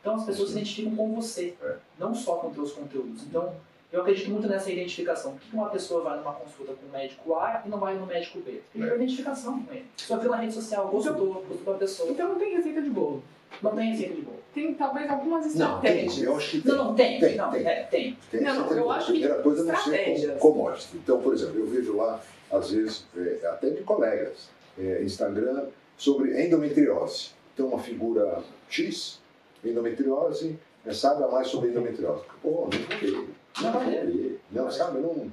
[0.00, 1.76] Então, as pessoas se identificam com você, É.
[1.98, 3.22] não só com teus conteúdos.
[3.22, 3.54] Então,
[3.92, 5.32] eu acredito muito nessa identificação.
[5.32, 8.06] Por que uma pessoa vai numa consulta com o médico A e não vai no
[8.06, 8.60] médico B?
[8.72, 9.84] Porque é identificação com ele.
[9.96, 12.10] Só viu na rede social, gostou, gostou da pessoa.
[12.10, 13.22] Então não tem receita de bolo.
[13.62, 14.38] Não tem receita de bolo.
[14.54, 16.26] Tem talvez algumas Não, tem, estratégias.
[16.26, 16.72] eu acho que tem.
[16.72, 17.20] Não, não, tem.
[17.20, 17.66] Tem, não, tem.
[17.66, 18.18] É, tem.
[18.30, 20.32] Tem Não, não, eu acho A primeira que coisa é não ser estratégias.
[20.38, 20.96] com- commodity.
[20.96, 25.66] Então, por exemplo, eu vejo lá, às vezes, é, até de colegas, é, Instagram,
[25.98, 27.30] sobre endometriose.
[27.54, 29.20] Então, uma figura X,
[29.64, 32.22] endometriose, né, sabe mais sobre endometriose.
[32.42, 33.28] Pô, não ler.
[33.60, 34.40] Não vou ler.
[34.50, 35.30] Não, sabe, não,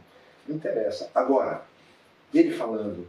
[0.47, 1.09] não interessa.
[1.15, 1.63] Agora,
[2.33, 3.07] ele falando,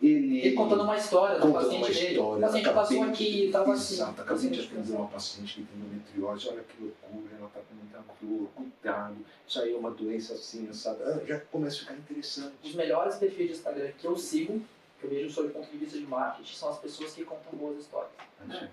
[0.00, 0.38] ele...
[0.38, 2.08] Ele contando uma história do contando paciente uma dele.
[2.10, 2.38] história.
[2.38, 3.94] O paciente acabei passou aqui, estava assim.
[3.94, 7.74] Exato, acabei de atender uma paciente que tem endometriose, olha que loucura, ela está com
[7.74, 9.16] muita dor, cuidado,
[9.46, 11.02] isso aí é uma doença assim, sabe?
[11.04, 12.76] Ah, já começa a ficar Os interessante.
[12.76, 14.62] melhores perfis de Instagram que eu sigo,
[15.06, 17.78] eu vejo sob o ponto de vista de marketing, são as pessoas que contam boas
[17.78, 18.10] histórias.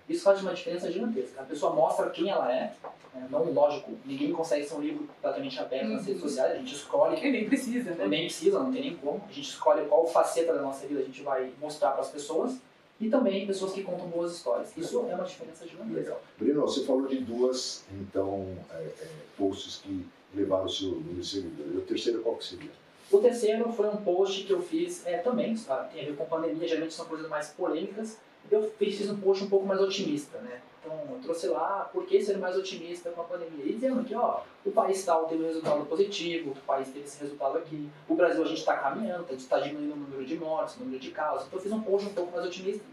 [0.07, 1.41] Isso faz uma diferença gigantesca.
[1.41, 2.73] A pessoa mostra quem ela é,
[3.13, 3.27] né?
[3.29, 6.07] não, lógico, ninguém consegue ser um livro completamente aberto nas Uhum.
[6.07, 8.07] redes sociais, a gente escolhe, E nem precisa, né?
[8.07, 11.03] nem precisa, não tem nem como, a gente escolhe qual faceta da nossa vida a
[11.03, 12.57] gente vai mostrar para as pessoas,
[12.99, 14.75] e também pessoas que contam boas histórias.
[14.75, 15.99] Isso é uma diferença gigantesca.
[16.01, 16.21] Legal.
[16.37, 21.25] Breno, você falou de duas, então, é, é, posts que levaram o seu número de
[21.25, 21.73] seguidores.
[21.75, 22.71] E o terceiro qual que seria?
[23.11, 25.89] O terceiro foi um post que eu fiz é, também, tá?
[25.91, 28.17] tem a ver com pandemia, geralmente são coisas mais polêmicas.
[28.51, 30.61] Eu fiz, fiz um post um pouco mais otimista, né?
[30.79, 33.65] Então eu trouxe lá por que ser mais otimista com a pandemia.
[33.65, 37.19] E dizendo que ó, o país tal teve um resultado positivo, o país teve esse
[37.21, 40.79] resultado aqui, o Brasil a gente está caminhando, está diminuindo o número de mortes, o
[40.79, 41.47] número de casos.
[41.47, 42.83] Então eu fiz um post um pouco mais otimista.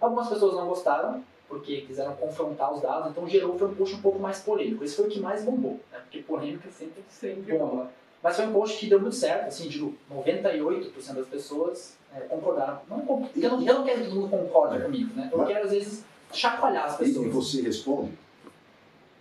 [0.00, 4.02] Algumas pessoas não gostaram, porque quiseram confrontar os dados, então gerou foi um post um
[4.02, 4.82] pouco mais polêmico.
[4.82, 6.00] Esse foi o que mais bombou, né?
[6.00, 7.68] Porque polêmica sempre Sempre bom.
[7.68, 7.90] bomba.
[8.24, 12.80] Mas foi um post que deu muito certo, assim, digo, 98% das pessoas é, concordaram.
[12.88, 12.98] Não,
[13.36, 15.28] eu, não, eu não quero que todo mundo concorde comigo, né?
[15.30, 17.28] Eu Mas- quero, às vezes, chacoalhar as E, e pessoas.
[17.34, 18.12] você responde?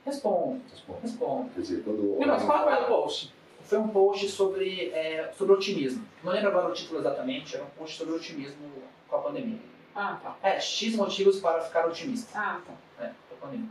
[0.05, 0.99] Respondo, Responde.
[1.01, 1.49] respondo.
[1.53, 2.17] Quer dizer, quando...
[2.25, 3.33] Mas qual é o post?
[3.63, 6.05] Foi um post sobre, é, sobre otimismo.
[6.23, 8.69] Não lembro agora o título exatamente, era um post sobre otimismo
[9.09, 9.59] com a pandemia.
[9.95, 10.35] Ah, tá.
[10.43, 12.37] É, X motivos para ficar otimista.
[12.37, 13.03] Ah, tá.
[13.05, 13.69] É, com a pandemia.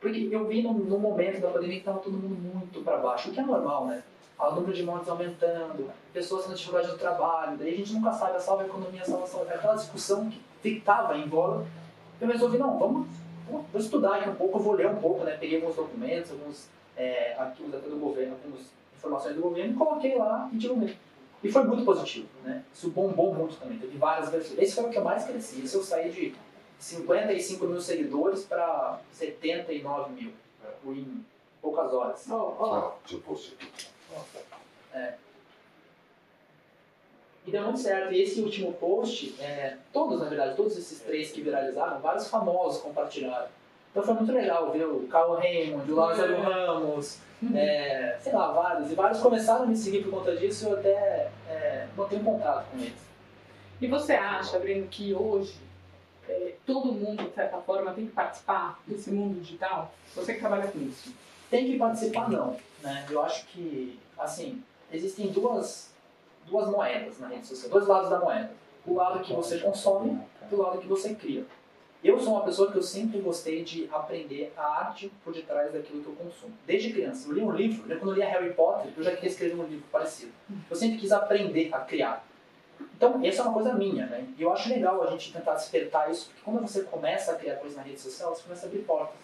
[0.00, 3.28] Porque eu vi no, no momento da pandemia que estava todo mundo muito para baixo,
[3.30, 4.02] o que é normal, né?
[4.38, 8.36] O número de mortes aumentando, pessoas tendo dificuldade no trabalho, daí a gente nunca sabe,
[8.36, 9.52] a salva a economia, a salva a saúde.
[9.52, 11.66] Aquela discussão que ficava em voga,
[12.20, 13.08] eu resolvi, não, vamos,
[13.48, 15.36] vou estudar aqui um pouco, eu vou ler um pouco, né?
[15.36, 20.16] Peguei alguns documentos, alguns é, arquivos até do governo, algumas informações do governo, e coloquei
[20.16, 20.96] lá e divulguei.
[21.42, 22.62] E foi muito positivo, né?
[22.72, 24.58] Isso bombou muito também, teve várias versões.
[24.58, 26.34] Esse foi o que eu mais cresci, esse eu saí de
[26.78, 30.32] 55 mil seguidores para 79 mil,
[30.86, 31.24] em
[31.60, 32.24] poucas horas.
[32.30, 32.76] Ó, ó.
[32.76, 33.20] Ah, seu
[34.14, 35.14] aqui.
[37.48, 38.12] E deu muito certo.
[38.12, 42.82] E esse último post, é, todos, na verdade, todos esses três que viralizaram, vários famosos
[42.82, 43.46] compartilharam.
[43.90, 46.40] Então foi muito legal ver o Carl Raymond, o Lázaro É.
[46.40, 47.18] Ramos,
[47.54, 48.92] é, sei lá, vários.
[48.92, 52.66] E vários começaram a me seguir por conta disso e eu até é, mantenho contato
[52.70, 53.08] com eles.
[53.80, 55.54] E você acha, Breno, que hoje
[56.28, 59.94] é, todo mundo, de certa forma, tem que participar desse mundo digital?
[60.14, 61.14] Você que trabalha com isso.
[61.48, 62.58] Tem que participar, não.
[62.82, 63.06] Né?
[63.10, 64.62] Eu acho que, assim,
[64.92, 65.90] existem duas,
[66.46, 68.50] duas moedas na rede social, dois lados da moeda.
[68.86, 70.18] O lado que você consome
[70.50, 71.44] e o lado que você cria.
[72.02, 76.00] Eu sou uma pessoa que eu sempre gostei de aprender a arte por detrás daquilo
[76.02, 76.52] que eu consumo.
[76.64, 77.28] Desde criança.
[77.28, 79.64] Eu li um livro, eu- quando eu lia Harry Potter, eu já queria escrever um
[79.66, 80.32] livro parecido.
[80.70, 82.24] Eu sempre quis aprender a criar.
[82.96, 84.24] Então, essa é uma coisa minha, né?
[84.38, 87.56] E eu acho legal a gente tentar despertar isso, porque quando você começa a criar
[87.56, 89.16] coisas na rede social, você começa a abrir portas.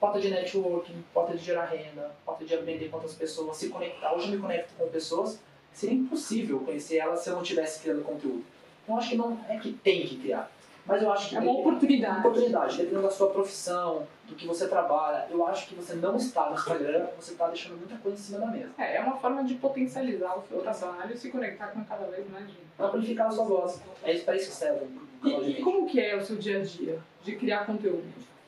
[0.00, 4.14] Porta de networking, porta de gerar renda, porta de aprender com outras pessoas, se conectar.
[4.14, 5.38] Hoje eu me conecto com pessoas
[5.70, 8.42] que seria impossível conhecer elas se eu não tivesse criando conteúdo.
[8.82, 10.50] Então acho que não é que tem que criar,
[10.86, 12.12] mas eu acho que é uma oportunidade.
[12.12, 15.26] Uma oportunidade, dependendo da sua profissão, do que você trabalha.
[15.30, 18.38] Eu acho que você não está no Instagram, você está deixando muita coisa em cima
[18.38, 18.70] da mesa.
[18.78, 22.28] É, é uma forma de potencializar o seu trabalho e se conectar com cada vez
[22.30, 22.60] mais gente.
[22.78, 23.80] Amplificar a sua voz.
[24.02, 24.86] É isso para isso que serve.
[25.22, 28.04] E, e como que é o seu dia a dia de criar conteúdo?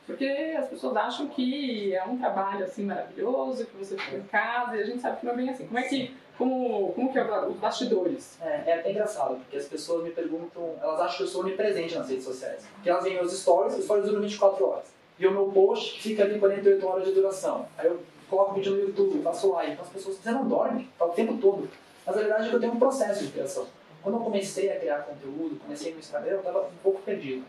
[0.06, 0.26] Porque
[0.58, 4.82] as pessoas acham que é um trabalho assim maravilhoso, que você fica em casa, e
[4.82, 5.66] a gente sabe que não é bem assim.
[5.66, 8.36] Como é que, como, como que é os bastidores?
[8.40, 11.94] É, é até engraçado, porque as pessoas me perguntam, elas acham que eu sou onipresente
[11.94, 12.66] nas redes sociais.
[12.74, 14.92] Porque elas veem meus stories, os stories duram 24 horas.
[15.18, 17.66] E o meu post que fica ali 48 horas de duração.
[17.78, 19.72] Aí eu coloco vídeo no YouTube, faço live.
[19.72, 20.88] Então as pessoas, você não dorme?
[20.98, 21.68] Tá o tempo todo.
[22.04, 23.66] Mas a verdade é que eu tenho um processo de criação.
[24.02, 27.44] Quando eu comecei a criar conteúdo, comecei no Instagram, eu estava um pouco perdido.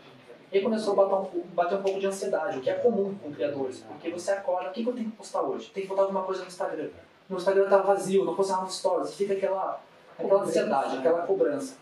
[0.52, 3.14] E aí começou a bater um, bater um pouco de ansiedade, o que é comum
[3.22, 3.84] com criadores.
[3.88, 5.70] Porque você acorda, o que, que eu tenho que postar hoje?
[5.70, 6.88] Tem que botar alguma coisa no Instagram.
[7.28, 9.14] No Instagram tá vazio, não postava stories.
[9.14, 9.80] Fica aquela,
[10.18, 11.76] aquela ansiedade, aquela cobrança.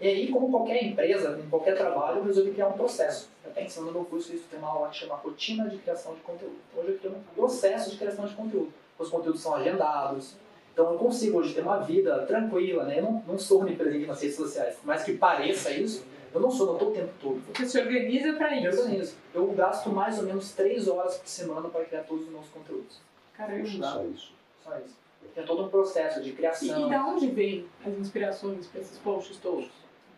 [0.00, 3.28] E aí, como qualquer empresa, em qualquer trabalho, eu resolvi criar um processo.
[3.44, 6.20] Até ensino no meu curso isso tem uma aula que chama Rotina de Criação de
[6.20, 6.56] Conteúdo.
[6.70, 8.72] Então, hoje eu crio um processo de criação de conteúdo.
[8.98, 10.36] Os conteúdos são agendados.
[10.72, 13.00] Então eu consigo hoje ter uma vida tranquila, né?
[13.00, 14.76] Eu não, não sou onipresente nas redes sociais.
[14.84, 17.42] Mais que pareça isso, eu não sou, não estou o tempo todo.
[17.54, 18.66] Você se organiza para isso?
[18.66, 19.14] Eu organizo.
[19.34, 23.00] Eu gasto mais ou menos 3 horas por semana para criar todos os meus conteúdos.
[23.34, 23.66] Caramba.
[23.66, 24.32] Só isso.
[24.62, 24.96] Só isso.
[25.34, 26.82] Tem todo um processo de criação.
[26.82, 29.68] E, e da onde vem as inspirações para esses posts todos?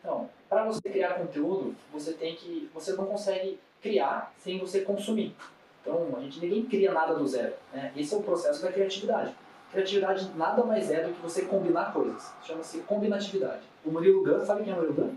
[0.00, 2.70] Então, para você criar conteúdo, você tem que.
[2.74, 5.34] Você não consegue criar sem você consumir.
[5.82, 7.54] Então, a gente ninguém cria nada do zero.
[7.72, 7.92] Né?
[7.96, 9.34] Esse é o processo da criatividade.
[9.70, 12.32] Criatividade nada mais é do que você combinar coisas.
[12.42, 13.62] Chama-se combinatividade.
[13.84, 15.14] O Murilo Gun, sabe quem é o Murilo Gun?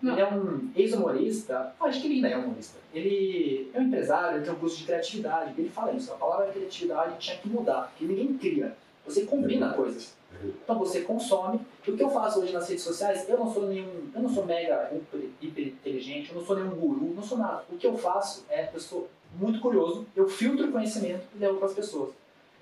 [0.00, 0.12] Não.
[0.12, 2.78] Ele é um ex-humorista, acho que ele ainda é humorista.
[2.94, 5.54] Ele é um empresário, ele tem um curso de criatividade.
[5.58, 8.76] Ele fala isso, a palavra criatividade tinha que mudar, porque ninguém cria.
[9.04, 10.16] Você combina coisas.
[10.42, 11.60] Então você consome.
[11.86, 14.28] E o que eu faço hoje nas redes sociais, eu não sou nenhum, eu não
[14.28, 17.64] sou mega hiper, hiper inteligente, eu não sou nenhum guru, não sou nada.
[17.70, 21.66] O que eu faço é, eu sou muito curioso, eu filtro conhecimento e levo para
[21.66, 22.10] as pessoas.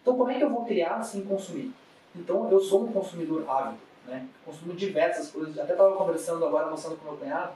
[0.01, 1.73] Então como é que eu vou criar sem consumir?
[2.15, 4.27] Então eu sou um consumidor ávido, né?
[4.45, 5.59] Consumo diversas coisas.
[5.59, 7.53] Até estava conversando agora, mostrando com meu cunhado,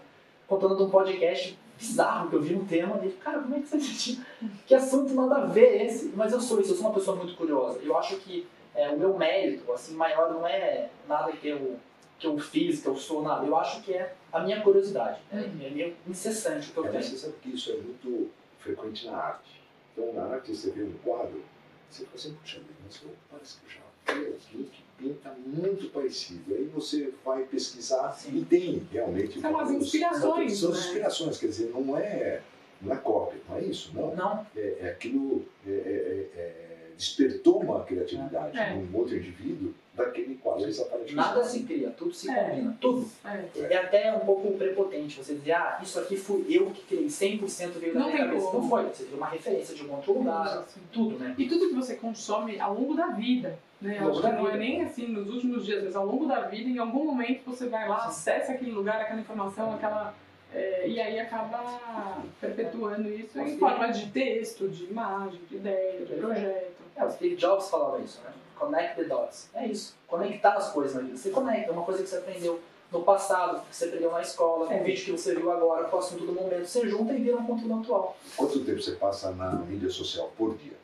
[0.46, 3.60] contando de um podcast bizarro que eu vi um tema e ele, cara, como é
[3.60, 4.18] que você
[4.66, 6.12] Que assunto nada a ver esse?
[6.14, 7.78] Mas eu sou isso, eu sou uma pessoa muito curiosa.
[7.82, 11.78] Eu acho que é, o meu mérito assim maior não é nada que eu
[12.18, 13.46] que eu fiz, que eu sou nada.
[13.46, 15.18] Eu acho que é a minha curiosidade.
[15.32, 17.02] É, é meio incessante o que eu é, tenho.
[17.02, 19.62] Você sabe que isso é muito frequente na arte.
[19.92, 21.42] Então, na arte, você vê um quadro,
[21.88, 26.54] você fala assim, puxa mas parece que eu já vi aquilo que pinta muito parecido.
[26.54, 28.38] Aí você vai pesquisar Sim.
[28.38, 29.40] e tem realmente.
[29.40, 30.76] São as inspirações, São né?
[30.78, 32.40] as inspirações, quer dizer, não é,
[32.82, 34.14] não é cópia, não é isso, não.
[34.14, 35.44] Não, É, é aquilo.
[35.66, 38.74] é, é, é, despertou uma criatividade É.
[38.74, 41.14] num outro indivíduo daquele qual eles aparentemente.
[41.16, 42.44] nada se cria, tudo se É.
[42.50, 42.76] combina.
[42.78, 43.08] Tudo.
[43.24, 43.72] É.
[43.72, 47.78] É até um pouco prepotente você dizer, ah, isso aqui fui eu que criei, 100%
[47.78, 48.46] veio da Não minha tem cabeça.
[48.50, 48.60] como.
[48.62, 50.80] Não foi, você teve uma referência de um outro lugar, Assim.
[50.92, 51.34] tudo, né?
[51.38, 53.58] E tudo que você consome ao longo da vida.
[53.80, 53.98] Né?
[53.98, 54.56] Acho que não é vida.
[54.58, 57.88] nem assim nos últimos dias, mas ao longo da vida, em algum momento você vai
[57.88, 58.08] lá, Sim.
[58.08, 60.14] acessa aquele lugar, aquela informação, aquela.
[60.52, 66.14] é, e aí acaba perpetuando isso em forma de texto, de imagem, de ideia, de
[66.14, 66.80] projeto.
[66.96, 68.30] É, o Steve Jobs falava isso, né?
[68.58, 69.48] Connect the dots.
[69.54, 69.96] É isso.
[70.06, 71.16] Conectar as coisas na vida.
[71.16, 72.60] Você conecta uma coisa que você aprendeu
[72.92, 74.80] no passado, que você aprendeu na escola, É.
[74.80, 76.66] um vídeo que você viu agora, com o assunto do momento.
[76.66, 78.16] Você junta e vira um conteúdo atual.
[78.36, 80.74] Quanto tempo você passa na mídia social por dia?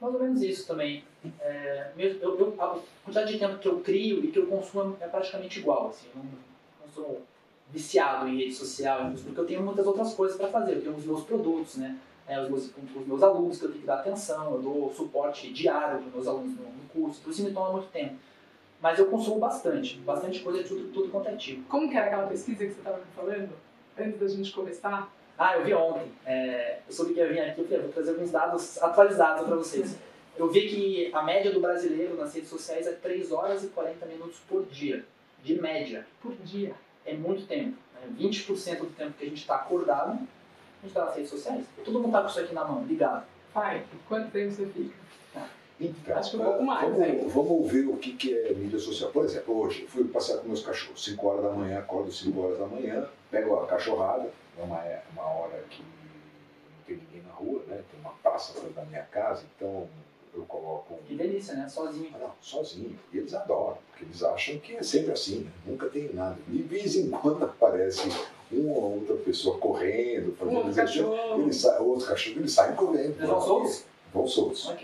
[0.00, 1.04] Mais ou menos isso também.
[1.40, 4.96] É, mesmo, eu, eu- a quantidade de tempo que eu crio e que eu consumo
[5.00, 5.88] é praticamente igual.
[5.88, 6.30] Assim, eu não,
[6.86, 7.22] não sou
[7.70, 10.76] viciado em rede social, porque eu tenho muitas outras coisas para fazer.
[10.76, 11.98] Eu tenho os meus produtos, né?
[12.26, 15.50] É, os, meus, os meus alunos que eu tenho que dar atenção, eu dou suporte
[15.52, 18.14] diário para meus alunos no, no curso, então isso me toma muito tempo.
[18.80, 21.62] Mas eu consumo bastante, bastante coisa de tudo, tudo quanto é tipo.
[21.68, 23.50] Como que era aquela pesquisa que você estava me falando,
[23.98, 25.10] antes da gente começar?
[25.38, 26.10] Ah, eu vi ontem.
[26.26, 29.56] É, eu soube que ia vir aqui, eu falei, vou trazer alguns dados atualizados para
[29.56, 29.96] vocês.
[30.36, 34.06] Eu vi que a média do brasileiro nas redes sociais é 3 horas e 40
[34.06, 35.04] minutos por dia.
[35.42, 36.04] De média.
[36.20, 36.74] Por dia.
[37.06, 37.76] É muito tempo.
[37.94, 38.16] Né?
[38.18, 41.64] 20% do tempo que a gente está acordado, a gente está nas redes sociais.
[41.84, 43.24] Todo mundo está com isso aqui na mão, ligado.
[43.54, 44.94] Pai, quanto tempo você fica?
[45.80, 47.24] Então, Acho que um pouco mais, Vamos, né?
[47.28, 49.10] vamos ver o que, que é mídia social.
[49.12, 52.40] Por exemplo, hoje eu fui passear com meus cachorros, 5 horas da manhã, acordo 5
[52.40, 57.22] horas da manhã, pego a cachorrada, é uma, é uma hora que não tem ninguém
[57.22, 57.82] na rua, né?
[57.90, 59.88] tem uma praça perto da minha casa, então
[60.34, 60.98] eu coloco um.
[60.98, 61.68] Que delícia, né?
[61.68, 62.10] Sozinho.
[62.14, 62.98] Ah, não, sozinho.
[63.12, 65.50] E eles adoram, porque eles acham que é sempre assim, né?
[65.66, 66.36] nunca tem nada.
[66.46, 68.08] De vez em quando aparece
[68.50, 71.14] uma ou outra pessoa correndo, Um fazendo outro exercício.
[71.40, 71.78] Eles sa...
[71.80, 73.16] Outro cachorro, eles saem correndo.
[73.16, 73.84] Eles vão soltos?
[74.12, 74.74] Vão soltos.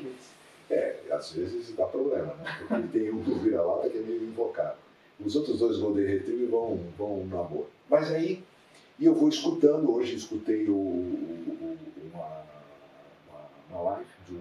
[0.71, 2.67] É, às vezes dá problema, né?
[2.67, 4.77] Porque tem um vira-lata que é meio invocado.
[5.25, 7.67] Os outros dois Golden Retriever vão, vão na boa.
[7.89, 8.43] Mas aí,
[8.99, 11.79] e eu vou escutando, hoje escutei o, o-
[12.13, 12.45] uma,
[13.29, 14.41] uma, uma live de um,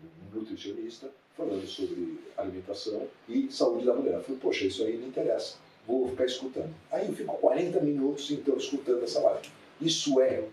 [0.00, 4.14] de um nutricionista falando sobre alimentação e saúde da mulher.
[4.14, 6.74] Eu falei, poxa, isso aí me interessa, vou ficar escutando.
[6.90, 9.48] Aí eu fico 40 minutos, então, escutando essa live.
[9.80, 10.44] Isso é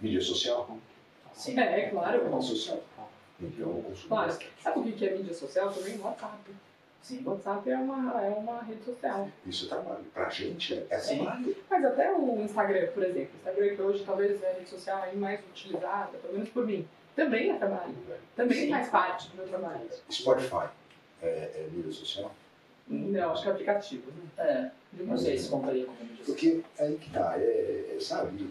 [0.00, 0.78] mídia social?
[1.34, 1.58] Sim.
[1.58, 2.26] É, é claro.
[2.26, 2.82] É social.
[3.40, 4.36] Então, Claro.
[4.62, 5.98] Sabe o que é mídia social também?
[6.00, 6.50] WhatsApp.
[7.02, 7.22] Sim.
[7.24, 9.28] WhatsApp é uma, é uma rede social.
[9.46, 10.04] Isso é trabalho.
[10.12, 11.24] Pra gente é, é Sim.
[11.24, 11.56] trabalho.
[11.70, 13.30] Mas até o Instagram, por exemplo.
[13.34, 16.66] O Instagram que hoje talvez é a rede social aí mais utilizada, pelo menos por
[16.66, 17.94] mim, também é trabalho.
[18.36, 18.70] Também Sim.
[18.70, 19.88] faz parte do meu trabalho.
[20.10, 20.68] Spotify
[21.22, 22.34] é, é mídia social?
[22.86, 24.10] Não, acho que é aplicativo.
[24.10, 24.24] Né?
[24.38, 24.70] É,
[25.02, 26.34] não sei se contaria como mídia social.
[26.34, 28.48] Porque aí que tá, é, é, sabe,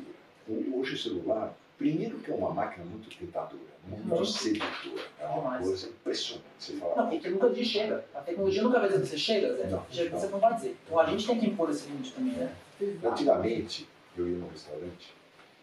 [0.47, 5.03] hoje o celular, primeiro que é uma máquina muito tentadora, muito sedutora.
[5.19, 5.65] É uma Demais.
[5.65, 6.45] coisa impressionante.
[6.57, 8.05] Você fala, Não, porque nunca diz chega.
[8.13, 9.67] A tecnologia nunca vai dizer que você chega, Zé.
[9.67, 9.85] Não.
[9.91, 10.77] Chega, você não vai dizer.
[10.85, 12.55] Então a gente tem que impor esse limite também, né?
[13.03, 13.87] Antigamente,
[14.17, 15.13] eu ia num restaurante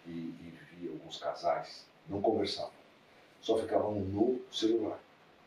[0.07, 2.73] e, e via alguns casais, não conversavam,
[3.41, 4.99] só ficavam no celular.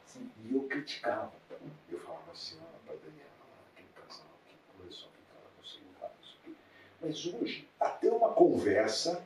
[0.05, 0.29] Sim.
[0.45, 1.31] E eu criticava.
[1.89, 3.29] Eu falava assim, ah, para Daniela,
[3.73, 6.51] aquele casal, que coisa, só ficava no celular, não sei o quê.
[7.01, 9.25] Mas hoje, até uma conversa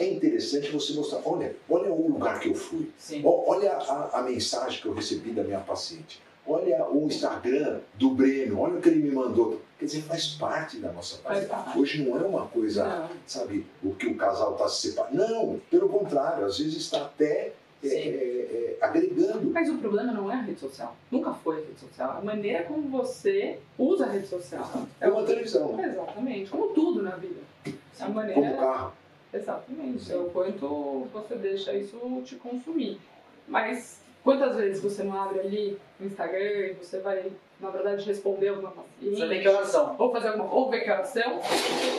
[0.00, 3.22] é interessante você mostrar, olha, olha o lugar que eu fui, Sim.
[3.24, 8.60] Olha a, a mensagem que eu recebi da minha paciente, olha o Instagram do Breno,
[8.60, 9.60] olha o que ele me mandou.
[9.78, 11.72] Quer dizer, faz parte da nossa vida.
[11.76, 13.08] Hoje não é uma coisa Não.
[13.26, 15.16] sabe, o que o casal está se separando.
[15.16, 19.50] Não, pelo contrário, às vezes está até é, é, é, agregando.
[19.50, 20.96] Mas o problema não é a rede social.
[21.10, 22.18] Nunca foi a rede social.
[22.18, 24.86] A maneira como você usa a rede social.
[25.00, 25.78] É uma televisão?
[25.82, 26.50] Exatamente.
[26.50, 27.40] Como tudo na vida.
[27.66, 28.56] A como maneira.
[28.56, 28.92] carro.
[29.32, 30.12] Exatamente.
[30.12, 32.98] É o quanto você deixa isso te consumir.
[33.46, 38.48] Mas quantas vezes você não abre ali o Instagram e você vai, na verdade, responder
[38.48, 39.16] alguma paciente?
[39.16, 39.96] Você tem que oração.
[39.98, 41.40] Ou fazer alguma ou ver que horas são,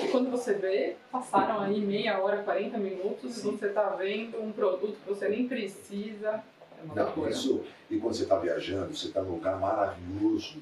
[0.04, 3.50] e quando você vê, passaram aí meia hora, 40 minutos, Sim.
[3.50, 6.44] e você está vendo um produto que você nem precisa.
[6.80, 7.64] É uma Não, isso.
[7.90, 10.62] E quando você está viajando, você está num lugar maravilhoso,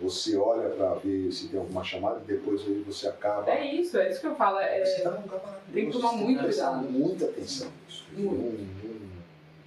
[0.00, 3.50] você olha para ver se tem alguma chamada e depois aí você acaba.
[3.50, 4.58] É isso, é isso que eu falo.
[4.58, 5.72] É, Você está num lugar maravilhoso.
[5.74, 6.82] tem que tomar muito cuidado.
[6.90, 8.04] muita atenção nisso.
[8.12, 8.86] Não, Muito.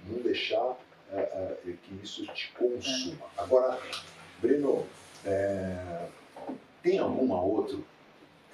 [0.08, 0.78] não, não deixar
[1.12, 3.26] é, é, que isso te consuma.
[3.36, 3.78] Agora,
[4.40, 4.86] Breno,
[5.26, 6.06] é,
[6.82, 7.76] tem alguma outra,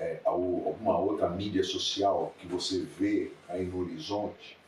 [0.00, 0.34] é, al-
[0.66, 4.58] alguma outra mídia social que você vê aí no horizonte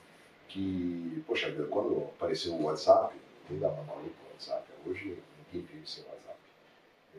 [0.49, 3.14] que, poxa vida, quando apareceu o WhatsApp,
[3.46, 4.64] quem dava maluco o WhatsApp?
[4.87, 5.16] Hoje
[5.53, 6.19] ninguém vive sem WhatsApp.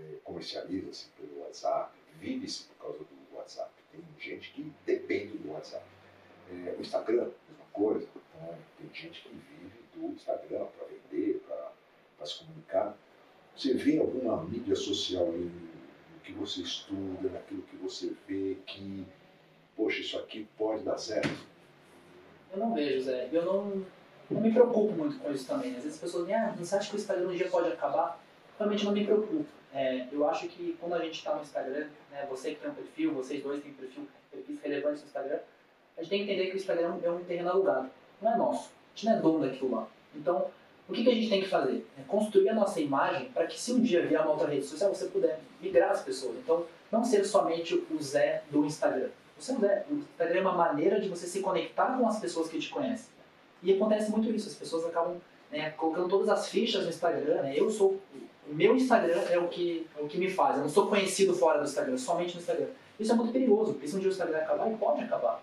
[0.02, 3.72] É, Comercializa-se pelo WhatsApp, vive-se por causa do WhatsApp.
[3.92, 5.86] Tem gente que depende do WhatsApp.
[6.50, 8.08] É, o Instagram, mesma coisa.
[8.16, 12.98] Então, tem gente que vive do Instagram para vender, para se comunicar.
[13.56, 15.52] Você vê alguma mídia social no
[16.24, 19.06] que você estuda, naquilo que você vê que,
[19.76, 21.30] poxa, isso aqui pode dar certo?
[22.52, 23.30] Eu não vejo, Zé.
[23.32, 23.86] Eu não,
[24.30, 25.72] não me preocupo muito com isso também.
[25.72, 28.22] Às vezes as pessoas dizem, ah, você acha que o Instagram um dia pode acabar?
[28.58, 29.46] Realmente não me preocupo.
[29.74, 32.74] É, eu acho que quando a gente está no Instagram, né, você que tem um
[32.74, 35.40] perfil, vocês dois têm perfil, perfis relevantes no Instagram,
[35.98, 37.90] a gente tem que entender que o Instagram é um terreno alugado.
[38.22, 38.70] Não é nosso.
[38.70, 39.88] A gente não é dono daquilo lá.
[40.16, 40.48] Então,
[40.90, 41.86] o que, que a gente tem que fazer?
[41.98, 44.94] É construir a nossa imagem para que se um dia vier uma outra rede social,
[44.94, 46.36] você puder migrar as pessoas.
[46.38, 49.10] Então, não ser somente o Zé do Instagram.
[49.40, 49.86] Você não é.
[49.90, 53.08] O Instagram é uma maneira de você se conectar com as pessoas que te conhecem.
[53.64, 54.50] E acontece muito isso.
[54.50, 55.18] As pessoas acabam
[55.50, 57.42] né, colocando todas as fichas no Instagram.
[57.42, 57.58] Né?
[57.58, 58.00] Eu sou.
[58.52, 60.58] O meu Instagram é o, que, é o que me faz.
[60.58, 62.68] Eu não sou conhecido fora do Instagram, somente no Instagram.
[63.00, 65.42] Isso é muito perigoso, porque se um dia o Instagram acabar, e pode acabar.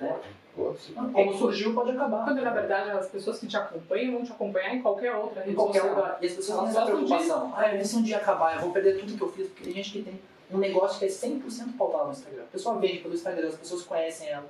[0.00, 0.16] Né?
[0.56, 0.78] Pode.
[1.12, 2.24] Como surgiu, pode acabar.
[2.24, 5.52] Quando na verdade as pessoas que te acompanham vão te acompanhar em qualquer outra rede
[5.52, 5.96] Em qualquer social.
[5.96, 6.18] lugar.
[6.22, 7.52] E as pessoas têm essa preocupação.
[7.54, 9.74] Ah, e se um dia acabar, eu vou perder tudo que eu fiz, porque tem
[9.74, 10.18] gente que tem
[10.50, 12.42] um negócio que é 100% pautado no Instagram.
[12.44, 14.46] A pessoa vende pelo Instagram, as pessoas conhecem ela.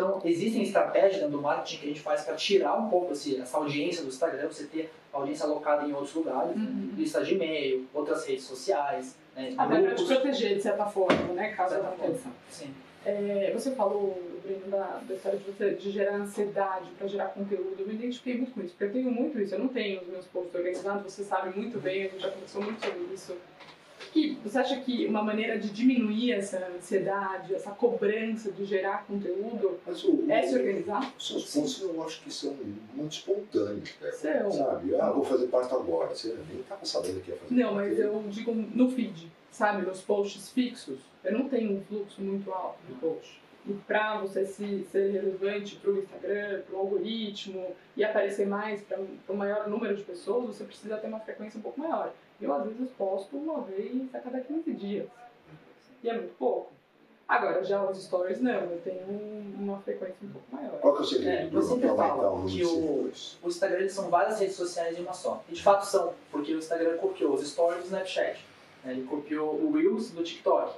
[0.00, 3.38] Então, existem estratégias dentro do marketing que a gente faz para tirar um pouco esse,
[3.38, 6.90] essa audiência do Instagram, você ter audiência alocada em outros lugares, Uhum.
[6.96, 11.52] lista de e-mail, outras redes sociais, né, Até para te proteger, de certa forma, né?
[11.52, 12.28] Caso aconteça.
[12.50, 12.70] Sim.
[13.04, 17.76] É, você falou, Breno, da, da história de você de gerar ansiedade para gerar conteúdo.
[17.78, 19.54] Eu me identifiquei muito com isso, porque eu tenho muito isso.
[19.54, 22.62] Eu não tenho os meus posts organizados, você sabe muito bem, a gente já conversou
[22.62, 23.36] muito sobre isso.
[24.12, 29.78] Que, você acha que uma maneira de diminuir essa ansiedade, essa cobrança de gerar conteúdo
[29.86, 31.12] o, é se organizar?
[31.16, 32.56] Os seus pontos eu acho que são
[32.94, 34.10] muito espontâneos, né?
[34.10, 34.50] São.
[34.50, 34.96] Sabe?
[34.96, 36.14] Ah, vou fazer parte agora.
[36.14, 39.86] Você nem estava sabendo que ia fazer Não, mas eu digo no feed, sabe?
[39.86, 40.98] Nos posts fixos.
[41.22, 43.40] Eu não tenho um fluxo muito alto de post.
[43.66, 48.80] E para você se, ser relevante para o Instagram, para o algoritmo e aparecer mais
[48.82, 48.98] para
[49.28, 52.12] um maior número de pessoas, você precisa ter uma frequência um pouco maior.
[52.40, 55.06] Eu, às vezes, posto uma vez a cada 15 dias.
[56.02, 56.72] E é muito pouco.
[57.28, 58.50] Agora, já os stories, não.
[58.50, 59.06] Eu tenho
[59.56, 60.80] uma frequência um pouco maior.
[60.80, 63.12] Qual que é o segredo, É, eu sempre falo que de o-
[63.44, 65.44] Instagram são várias redes sociais em uma só.
[65.48, 68.44] E de fato são, porque o Instagram copiou os stories do Snapchat.
[68.82, 68.92] né?
[68.92, 70.74] Ele copiou o Reels do TikTok.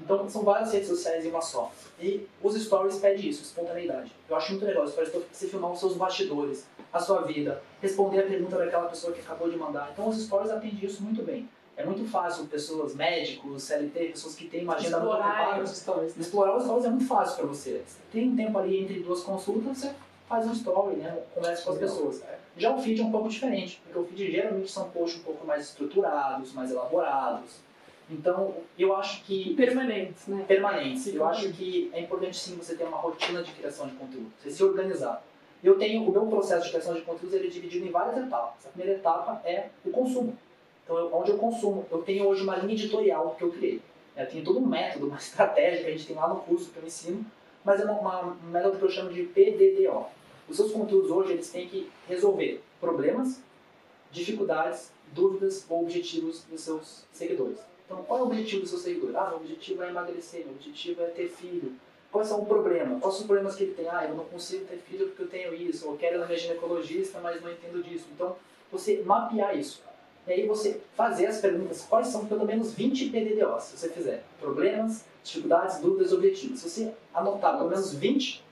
[0.00, 1.70] Então são várias redes sociais em uma só.
[2.00, 4.12] E os stories pedem isso, espontaneidade.
[4.28, 8.20] Eu acho muito legal os stories você filmar os seus bastidores, a sua vida, responder
[8.20, 9.90] a pergunta daquela pessoa que acabou de mandar.
[9.92, 11.48] Então os stories atendem isso muito bem.
[11.76, 15.76] É muito fácil pessoas, médicos, CLT, pessoas que têm uma agenda muito Explorar ocupada, os
[15.76, 16.14] stories.
[16.14, 16.22] né?
[16.22, 17.82] Explorar os stories é muito fácil para você.
[17.84, 19.92] Você Tem um tempo ali entre duas consultas, você
[20.28, 21.20] faz um story, né?
[21.34, 22.22] Conversa com as pessoas.
[22.56, 25.44] Já o feed é um pouco diferente, porque o feed geralmente são posts um pouco
[25.44, 27.56] mais estruturados, mais elaborados.
[28.10, 30.44] Então, eu acho que Permanentes, né?
[30.46, 31.06] permanentes.
[31.14, 34.50] Eu acho que é importante sim você ter uma rotina de criação de conteúdo, você
[34.50, 35.24] se organizar.
[35.62, 38.66] Eu tenho o meu processo de criação de conteúdos ele é dividido em várias etapas.
[38.66, 40.36] A primeira etapa é o consumo.
[40.84, 43.80] Então, eu, onde eu consumo, eu tenho hoje uma linha editorial que eu criei.
[44.14, 46.76] Eu tenho todo um método, uma estratégia que a gente tem lá no curso que
[46.78, 47.24] eu ensino,
[47.64, 50.04] mas é uma, uma- um método que eu chamo de PDDO.
[50.46, 53.40] Os seus conteúdos hoje eles têm que resolver problemas,
[54.12, 57.58] dificuldades, dúvidas ou objetivos dos seus seguidores.
[57.84, 59.16] Então, qual é o objetivo do seu seguidor?
[59.16, 61.72] Ah, meu objetivo é emagrecer, meu objetivo é ter filho.
[62.10, 63.00] Quais são os problemas?
[63.00, 63.88] Quais são os problemas que ele tem?
[63.88, 66.38] Ah, eu não consigo ter filho porque eu tenho isso, ou quero ir na minha
[66.38, 68.06] ginecologista, mas não entendo disso.
[68.14, 68.36] Então,
[68.70, 69.82] você mapear isso.
[70.26, 74.24] E aí você fazer as perguntas, quais são pelo menos 20 PDDOs, se você fizer.
[74.40, 76.60] Problemas, dificuldades, dúvidas, objetivos.
[76.60, 78.42] Se você anotar pelo menos 20,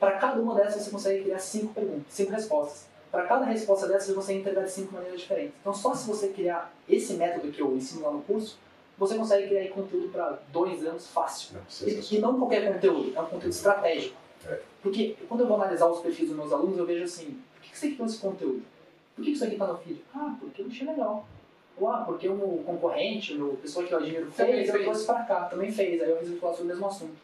[0.00, 2.86] para cada uma dessas você consegue criar 5 perguntas, 5 respostas.
[3.10, 5.54] Para cada resposta dessas você consegue entregar de 5 maneiras diferentes.
[5.60, 8.58] Então só se você criar esse método que eu ensino lá no curso,
[8.98, 11.54] você consegue criar aí conteúdo para dois anos fácil.
[11.54, 12.12] Não, E, sensacional.
[12.12, 14.16] e não qualquer conteúdo, é um conteúdo estratégico.
[14.46, 14.60] É.
[14.82, 17.78] Porque quando eu vou analisar os perfis dos meus alunos, eu vejo assim, por que
[17.78, 18.62] você criou esse conteúdo?
[19.14, 20.02] Por que isso aqui está no feed?
[20.14, 21.26] Ah, porque eu achei legal.
[21.76, 25.22] Ou ah, porque o meu concorrente, o pessoa que eu admiro fez, eu trouxe para
[25.24, 27.14] cá, também fez, aí eu resolvi falar sobre o mesmo assunto.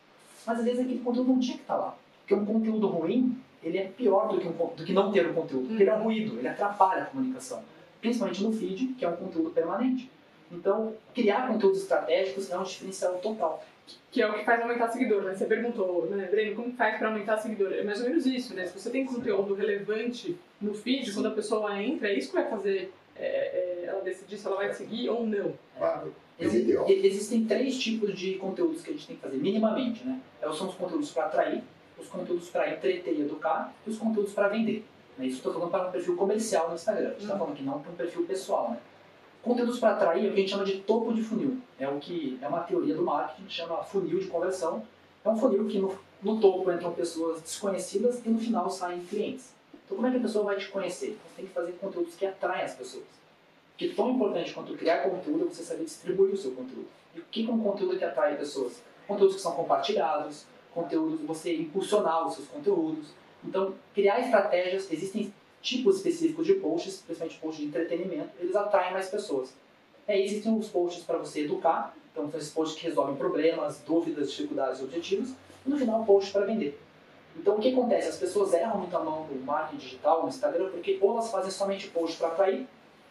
[0.46, 1.96] Mas às vezes aquele conteúdo não tinha que estar lá.
[2.20, 5.34] Porque um conteúdo ruim, ele é pior do que, um, do que não ter o
[5.34, 5.68] conteúdo.
[5.68, 7.62] Porque ele é um ruído, ele atrapalha a comunicação.
[8.00, 10.10] Principalmente no feed, que é um conteúdo permanente.
[10.50, 13.64] Então, criar conteúdos estratégicos é um diferencial total.
[14.10, 15.34] Que é o que faz aumentar seguidor, né?
[15.34, 17.72] Você perguntou, né, Breno, como que faz para aumentar seguidor?
[17.72, 18.66] É mais ou menos isso, né?
[18.66, 22.48] Se você tem conteúdo relevante no feed, quando a pessoa entra, é isso que vai
[22.48, 25.52] fazer é, é, ela decidir se ela vai seguir ou não.
[25.76, 26.14] Claro.
[26.38, 26.84] Exi- PDDO.
[26.88, 30.20] e- Existem três tipos de conteúdos que a gente tem que fazer, minimamente, né?
[30.40, 31.62] É, São os conteúdos para atrair,
[31.98, 34.84] os conteúdos para entreter e educar e os conteúdos para vender.
[35.16, 35.26] Né?
[35.26, 37.08] Isso estou falando para um perfil comercial no Instagram.
[37.08, 37.38] A gente está Uhum.
[37.40, 38.78] falando aqui não para um perfil pessoal, né?
[39.42, 41.58] Conteúdos para atrair é o que a gente chama de topo de funil.
[41.78, 44.82] É o que é uma teoria do marketing que chama funil de conversão.
[45.24, 49.52] É um funil que no, no topo entram pessoas desconhecidas e no final saem clientes.
[49.84, 51.18] Então como é que a pessoa vai te conhecer?
[51.24, 53.04] Você tem que fazer conteúdos que atraem as pessoas.
[53.76, 56.88] Que tão importante quanto criar conteúdo é você saber distribuir o seu conteúdo.
[57.14, 58.82] E o que é um conteúdo que atrai pessoas?
[59.06, 63.06] Conteúdos que são compartilhados, conteúdos você impulsionar os seus conteúdos.
[63.44, 65.32] Então, criar estratégias, existem
[65.62, 69.50] tipos específicos de posts, principalmente posts de entretenimento, eles atraem mais pessoas.
[70.06, 73.80] E aí existem os posts para você educar, então são esses posts que resolvem problemas,
[73.86, 75.30] dúvidas, dificuldades e objetivos,
[75.66, 76.80] e no final, post para vender.
[77.36, 78.08] Então, o que acontece?
[78.08, 81.50] As pessoas erram muito a mão no marketing digital, no Instagram, porque ou elas fazem
[81.50, 82.66] somente post para atrair,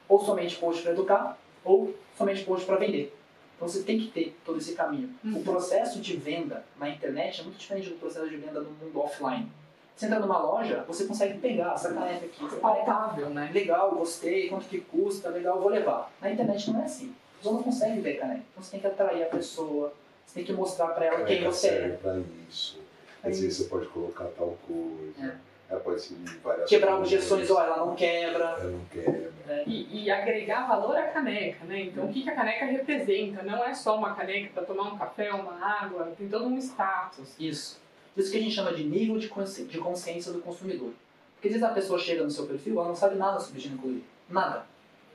[0.08, 3.16] ou somente post para educar, ou somente post para vender.
[3.56, 5.10] Então você tem que ter todo esse caminho.
[5.24, 5.40] Uhum.
[5.40, 9.00] O processo de venda na internet é muito diferente do processo de venda no mundo
[9.00, 9.52] offline.
[9.98, 13.50] Você entra numa loja, você consegue pegar essa caneca aqui, caneca Palpável, né?
[13.52, 16.12] legal, gostei, quanto que custa, legal, vou levar.
[16.22, 17.16] Na internet não é assim.
[17.34, 18.44] A pessoa não consegue ver caneca.
[18.52, 19.92] Então você tem que atrair a pessoa,
[20.24, 21.72] você tem que mostrar para ela quem Caneca você é.
[21.72, 22.80] serve para isso.
[23.24, 25.34] Quer dizer, você pode colocar tal coisa.
[25.34, 25.48] É.
[25.70, 28.44] Ela pode ser de várias Quebrar objeções, ó, ela não quebra.
[28.44, 29.64] Ela não quebra.
[29.66, 31.82] E, e agregar valor à caneca, né?
[31.82, 33.42] Então, o que, que a caneca representa?
[33.42, 37.36] Não é só uma caneca para tomar um café, uma água, tem todo um status.
[37.40, 37.82] Isso.
[38.18, 40.92] Isso que a gente chama de nível de consci- de consciência do consumidor.
[41.36, 44.02] Porque às vezes a pessoa chega no seu perfil, ela não sabe nada sobre ginecologia.
[44.30, 44.66] Nada.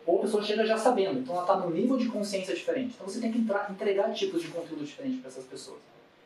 [0.07, 2.95] Ou a pessoa chega já sabendo, então ela está num nível de consciência diferente.
[2.95, 5.79] Então você tem que entrar, entregar tipos de conteúdo diferentes para essas pessoas.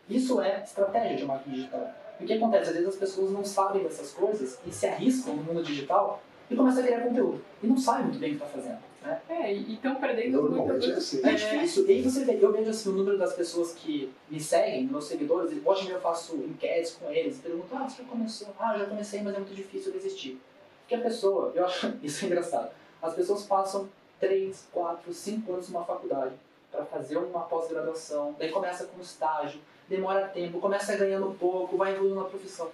[0.09, 1.95] Isso é estratégia de marketing digital.
[2.21, 2.69] E o que acontece?
[2.71, 6.55] Às vezes as pessoas não sabem dessas coisas e se arriscam no mundo digital e
[6.57, 7.43] começam a criar conteúdo.
[7.63, 8.79] E não sabem muito bem o que está fazendo.
[9.07, 9.21] Né?
[9.29, 10.99] É, e estão perdendo muita Normalmente é coisa.
[10.99, 11.21] assim.
[11.27, 11.87] É difícil.
[11.87, 15.05] E aí você vê, eu vejo assim, o número das pessoas que me seguem, meus
[15.05, 18.49] seguidores, e hoje eu faço enquetes com eles, pergunto, ah, você já começou?
[18.59, 20.41] Ah, já comecei, mas é muito difícil desistir.
[20.81, 23.89] Porque a pessoa, eu acho isso é engraçado, as pessoas passam
[24.19, 26.35] 3, 4, 5 anos numa faculdade
[26.73, 32.17] para fazer uma pós-graduação, daí começa com estágio, demora tempo, começa ganhando pouco, vai evoluindo
[32.21, 32.69] na profissão.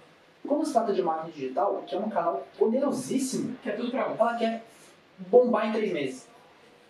[0.47, 4.09] Quando se trata de marketing digital, que é um canal poderosíssimo, Que é tudo pra
[4.09, 4.19] onde?
[4.19, 4.63] ela quer
[5.17, 6.27] bombar em três meses.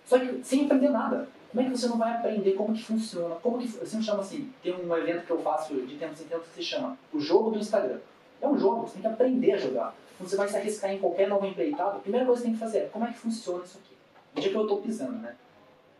[0.05, 1.27] Só que sem aprender nada.
[1.51, 3.35] Como é que você não vai aprender como que funciona?
[3.35, 6.47] Como que sempre chamo assim, tem um evento que eu faço de tempos em tempos
[6.47, 7.99] que se chama o jogo do Instagram.
[8.41, 9.95] É um jogo, você tem que aprender a jogar.
[10.17, 12.59] Quando você vai se arriscar em qualquer nova empreitada, a primeira coisa que você tem
[12.59, 13.95] que fazer é como é que funciona isso aqui.
[14.35, 15.35] Onde é que eu estou pisando, né?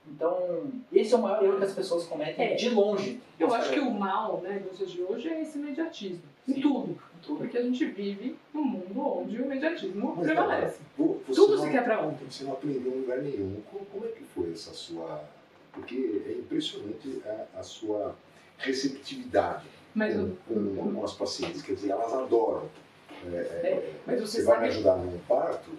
[0.07, 2.55] Então, esse é o maior erro que as pessoas cometem É.
[2.55, 3.21] de longe.
[3.39, 6.21] Eu acho que o mal né, dos dias de hoje é esse imediatismo.
[6.47, 6.61] Em Sim.
[6.61, 6.97] tudo.
[7.21, 7.37] Tudo.
[7.37, 10.79] Porque a gente vive num mundo onde o imediatismo Mas, prevalece.
[10.97, 12.25] Tudo não, se quer pra ontem.
[12.29, 13.61] Você não aprendeu em lugar nenhum.
[13.91, 15.23] Como, é que foi essa sua.
[15.71, 18.13] Porque é impressionante a, a sua
[18.57, 19.65] receptividade
[19.95, 21.61] Mas, com, o- com, com as pacientes.
[21.61, 22.67] Quer dizer, elas adoram.
[23.31, 25.69] É, é, mas você você vai me sabe ajudar num parto,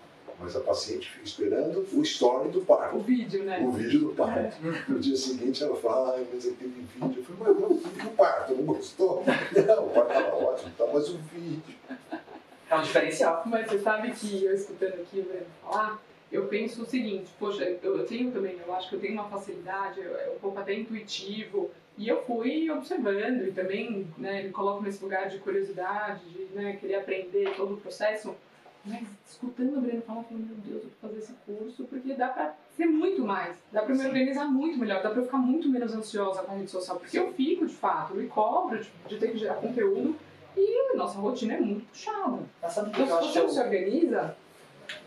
[0.41, 2.97] mas a paciente fica esperando o story do parto.
[2.97, 3.61] o vídeo, né?
[3.61, 4.57] O vídeo do parto.
[4.89, 7.15] No dia seguinte ela fala, ai, mas aquele vídeo.
[7.29, 8.55] Eu falei, mas não, e o parto?
[8.55, 9.25] Não gostou?
[9.67, 11.75] Não, o parto estava ótimo, tá, mas o vídeo.
[12.71, 13.43] É um diferencial.
[13.47, 17.63] Mas você sabe que eu escutando aqui o Breno falar, eu penso o seguinte, poxa,
[17.65, 20.59] eu eu tenho também, eu acho que eu tenho uma facilidade, eu- é um pouco
[20.59, 26.25] até intuitivo, e eu fui observando e também né, me coloco nesse lugar de curiosidade,
[26.29, 28.35] de né, querer aprender todo o processo,
[28.85, 32.15] mas escutando o Breno falar, eu falei, meu Deus, eu vou fazer esse curso, porque
[32.15, 35.39] dá pra ser muito mais, dá pra me organizar muito melhor, dá pra eu ficar
[35.39, 38.79] muito menos ansiosa com a rede social, porque eu fico, de fato, eu me cobro
[38.83, 40.17] de, de ter que gerar conteúdo,
[40.57, 42.39] e a nossa rotina é muito puxada.
[42.63, 44.37] Mas sabe o que Então, eu acho que se organiza,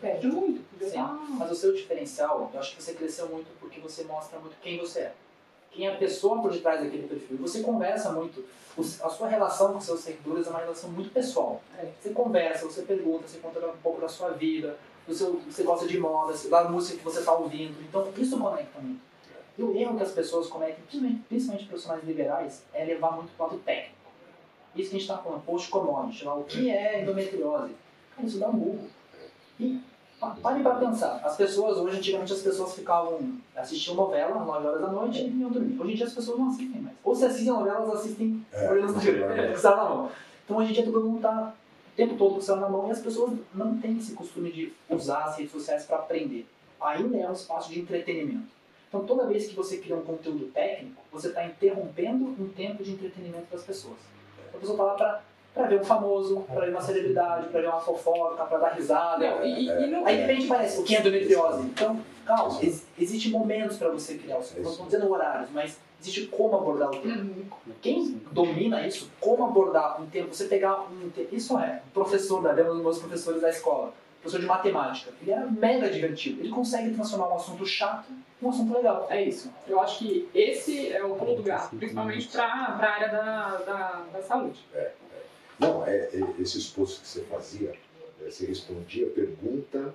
[0.02, 0.62] perde muito.
[0.84, 0.92] Sim.
[0.92, 4.56] tá- Mas o seu diferencial, eu acho que você cresceu muito porque você mostra muito
[4.62, 5.14] quem você é.
[5.72, 7.38] Quem é a pessoa por detrás daquele perfil.
[7.38, 8.44] Você conversa muito.
[9.02, 11.62] A sua relação com seus seguidores é uma relação muito pessoal.
[11.78, 11.88] É.
[12.00, 15.88] Você conversa, você pergunta, você conta um pouco da sua vida, do seu, você gosta
[15.88, 17.76] de moda, da música que você está ouvindo.
[17.82, 19.02] Então, isso conecta muito.
[19.58, 23.48] E o erro que as pessoas cometem, principalmente, principalmente profissionais liberais, é levar muito para
[23.48, 23.98] o lado técnico.
[24.76, 27.74] Isso que a gente está falando, post commodity, lá, o que é endometriose?
[28.16, 28.88] Cara, isso dá um Google.
[29.60, 29.82] E
[30.20, 31.22] pa- pare para pensar.
[31.24, 33.20] As pessoas, hoje, antigamente as pessoas ficavam,
[33.56, 35.80] assistiam novela às 9 horas da noite e iam dormir.
[35.80, 36.96] Hoje em dia as pessoas não assistem mais.
[37.04, 39.02] Ou se assistem novela, elas assistem É, olhando com o
[39.58, 40.12] celular na mão.
[40.46, 41.54] Então hoje em dia todo mundo está
[41.94, 44.52] o tempo todo com o celular na mão e as pessoas não têm esse costume
[44.52, 46.48] de usar as redes sociais para aprender.
[46.80, 48.56] Ainda é um espaço de entretenimento.
[48.88, 52.92] Então toda vez que você cria um conteúdo técnico, você está interrompendo um tempo de
[52.92, 53.98] entretenimento das pessoas.
[54.54, 55.22] A pessoa está lá para
[55.58, 59.30] para ver um famoso, para ver uma celebridade, para ver uma fofoca, para dar risada.
[59.30, 61.62] Não, e, e- e não, Aí de repente parece o que é endometriose.
[61.64, 64.64] Então, calma, ex existem momentos para você criar o seu.
[64.64, 67.16] Não estou dizendo horários, mas existe como abordar o tema.
[67.22, 67.44] Uhum.
[67.82, 71.28] Quem domina isso, como abordar um tema, você pegar um tema.
[71.32, 75.32] Isso é, um professor da um dos meus professores da escola, professor de matemática, ele
[75.32, 76.42] era mega divertido.
[76.42, 78.06] Ele consegue transformar um assunto chato
[78.42, 79.08] em um assunto legal.
[79.10, 79.52] É isso.
[79.68, 84.04] Eu acho que esse é o pulo do gato, principalmente para a área da, da,
[84.14, 84.60] da saúde.
[85.60, 87.74] Não, é, é, esses posts que você fazia,
[88.22, 89.94] é, você respondia pergunta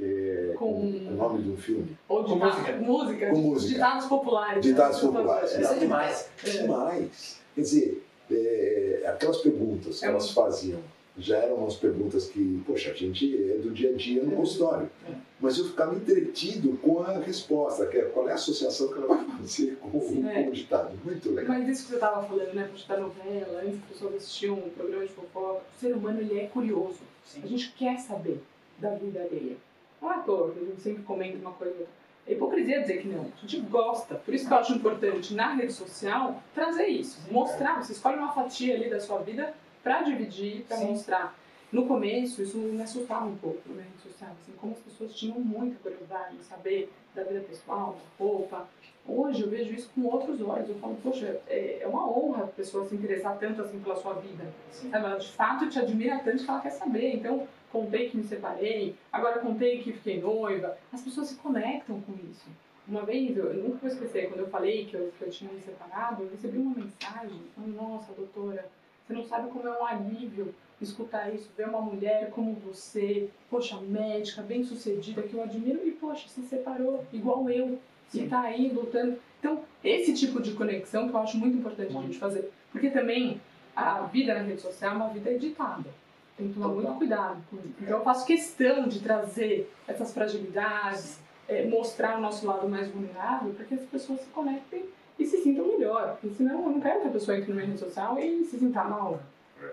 [0.00, 1.96] é, Com- o nome de um filme.
[2.08, 2.76] Ou Com dita- música.
[2.78, 3.72] música, Com música.
[3.74, 4.62] ditados populares.
[4.64, 5.08] Ditados né?
[5.08, 5.50] populares.
[5.52, 6.28] Isso é demais.
[6.42, 7.40] Demais.
[7.54, 10.80] Quer dizer, é, aquelas perguntas que É elas faziam
[11.18, 14.90] já eram umas perguntas que, poxa, a gente é do dia a dia no consultório.
[15.08, 15.12] É.
[15.40, 19.08] Mas eu ficava entretido com a resposta, que é qual é a associação que ela
[19.08, 20.48] vai fazer com, Sim, com é.
[20.48, 20.98] o ditado.
[21.04, 21.58] Muito legal.
[21.58, 22.68] Mas isso que você estava falando, né?
[22.70, 25.62] Puxa, da novela, antes as pessoas assistiam um programa de fofoca.
[25.76, 27.00] O ser humano, ele é curioso.
[27.00, 27.48] A Sim.
[27.48, 28.40] gente quer saber
[28.78, 29.56] da vida alheia.
[30.00, 32.02] Não é à toa que a gente sempre comenta uma coisa ou outra.
[32.26, 33.22] É hipocrisia dizer que não.
[33.22, 34.14] A gente gosta.
[34.14, 37.20] Por isso que eu acho importante na rede social trazer isso.
[37.30, 37.82] Mostrar.
[37.82, 39.52] Você escolhe uma fatia ali da sua vida
[39.82, 40.86] para dividir, para Sim.
[40.88, 41.34] mostrar.
[41.72, 44.30] No começo, isso me assustava um pouco rede social.
[44.42, 48.68] Assim, como as pessoas tinham muita curiosidade em saber da vida pessoal, da roupa.
[49.06, 50.68] Hoje eu vejo isso com outros olhos.
[50.68, 54.14] Eu falo, poxa, é é uma honra a pessoa se interessar tanto assim pela sua
[54.14, 54.44] vida.
[54.70, 54.94] Sabe?
[54.94, 57.16] Ela de fato te admira tanto que ela quer saber.
[57.16, 60.76] Então, contei que me separei, agora contei que fiquei noiva.
[60.92, 62.46] As pessoas se conectam com isso.
[62.86, 65.50] Uma vez, eu, eu nunca vou esquecer, quando eu falei que eu, que eu tinha
[65.52, 68.68] me separado, eu recebi uma mensagem falando, nossa, doutora,
[69.12, 73.76] você não sabe como é um alívio escutar isso, ver uma mulher como você, poxa,
[73.80, 77.78] médica, bem sucedida, que eu admiro, e poxa, se separou, igual eu,
[78.12, 78.28] e Sim.
[78.28, 79.16] tá aí lutando.
[79.38, 82.08] Então, esse tipo de conexão que eu acho muito importante a Muito.
[82.08, 82.50] gente fazer.
[82.72, 83.40] Porque também
[83.76, 85.88] a vida na rede social é uma vida editada.
[86.36, 86.82] Tem que tomar Total.
[86.82, 87.74] muito cuidado com isso.
[87.80, 93.52] Então eu faço questão de trazer essas fragilidades, é, mostrar o nosso lado mais vulnerável
[93.54, 94.84] para que as pessoas se conectem
[95.18, 96.16] e se sintam melhor.
[96.20, 98.58] Porque senão eu não quero que a pessoa entre na minha rede social e se
[98.58, 99.20] sinta mal.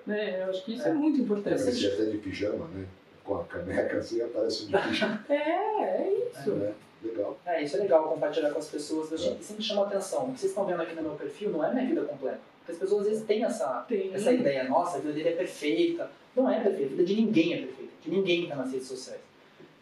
[0.05, 0.43] Né?
[0.43, 1.61] Eu acho que isso é, é muito importante.
[1.61, 2.85] Aparecer até de pijama, né?
[3.23, 5.25] Com a caneca assim, aparece de pijama.
[5.29, 6.51] é, é isso.
[6.51, 6.73] É,
[7.03, 7.37] legal.
[7.45, 9.11] É, isso é legal compartilhar com as pessoas.
[9.11, 9.37] Eu é.
[9.41, 10.29] sempre chama atenção.
[10.29, 12.39] O que vocês estão vendo aqui no meu perfil não é minha vida completa.
[12.59, 14.13] Porque as pessoas às vezes têm essa, Tem.
[14.13, 16.09] essa ideia, nossa, a vida dele é perfeita.
[16.35, 17.91] Não é perfeita, a vida de ninguém é perfeita.
[18.01, 19.28] De ninguém está nas redes sociais.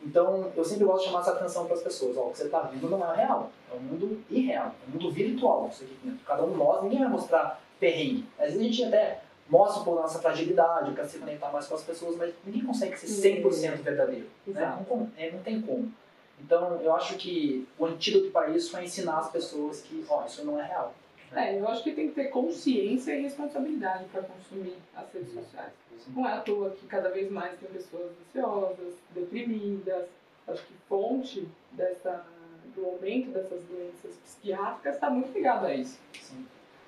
[0.08, 2.16] Então, eu sempre gosto de chamar essa atenção para as pessoas.
[2.16, 4.94] Ó, o que você está vendo não é real, é um mundo irreal, é um
[4.94, 5.68] mundo virtual.
[5.70, 6.26] Isso aqui dentro.
[6.26, 8.26] Cada um de nós, ninguém vai mostrar perrengue.
[8.40, 11.68] Às vezes a gente até mostra um pouco da nossa fragilidade, quer se conectar mais
[11.68, 14.28] com as pessoas, mas ninguém consegue ser 100% verdadeiro.
[14.48, 14.86] Né?
[14.90, 15.92] Não, é, não tem como.
[16.40, 20.46] Então, eu acho que o antídoto para isso é ensinar as pessoas que, ó, isso
[20.46, 20.94] não é real.
[21.34, 25.74] É, eu acho que tem que ter consciência e responsabilidade para consumir as redes sociais.
[26.08, 30.08] Não é à toa que cada vez mais tem pessoas ansiosas, deprimidas.
[30.48, 32.26] Acho que fonte dessa,
[32.74, 36.00] do aumento dessas doenças psiquiátricas está muito ligado a isso.
[36.14, 36.46] Sim.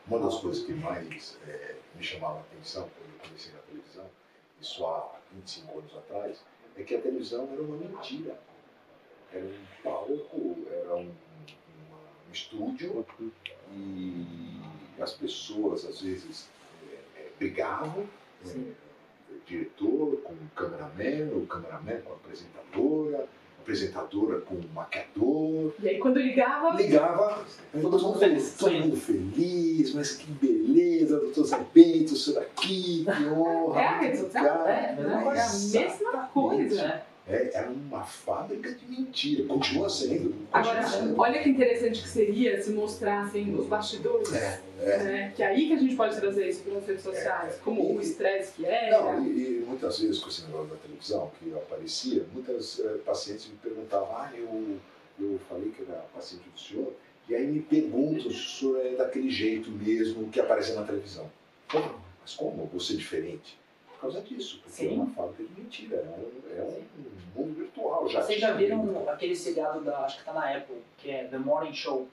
[0.08, 4.06] Uma das coisas que mais é, me chamava a atenção quando eu comecei na televisão,
[4.62, 6.42] isso há 25 anos atrás,
[6.78, 8.40] é que a televisão era uma mentira.
[9.34, 11.12] Era um palco, era um
[12.34, 13.06] estúdio
[13.72, 14.60] e
[15.00, 16.50] as pessoas às vezes
[16.92, 18.06] é, é, brigavam,
[18.46, 23.28] é, o diretor com o cameraman, o cameraman com a apresentadora,
[23.62, 25.74] apresentadora com o maquiador.
[25.80, 26.76] E aí quando ligava.
[26.76, 28.56] Ligava, todo mundo feliz.
[28.58, 33.82] Todo mundo feliz, mas que beleza, doutor Zé Bento, isso daqui, que honra.
[33.82, 37.09] É a rede social, é, é, a mesma coisa.
[37.30, 37.38] Né?
[37.38, 40.32] É, era uma fábrica de mentira, continua sendo.
[40.32, 41.20] Continua Agora, sendo.
[41.20, 44.34] olha que interessante que seria se mostrassem os bastidores.
[44.34, 44.98] É, é.
[44.98, 45.34] Né?
[45.36, 47.94] Que é aí que a gente pode trazer isso para as redes sociais, é, como
[47.94, 48.92] e, o estresse que é.
[48.92, 53.48] Não, e, e, muitas vezes com esse negócio da televisão que aparecia, muitas uh, pacientes
[53.48, 54.80] me perguntavam, ah, eu,
[55.20, 56.94] eu falei que era paciente do senhor,
[57.28, 61.30] e aí me perguntam se o senhor é daquele jeito mesmo que aparece na televisão.
[62.22, 62.66] Mas como?
[62.74, 63.58] Você é diferente?
[64.00, 64.92] Por causa disso, porque Sim.
[64.92, 68.08] é uma fábrica de mentira, é um, é um mundo virtual.
[68.08, 71.38] Já Vocês já viram aquele seriado da, acho que tá na Apple, que é The
[71.38, 72.08] Morning Show?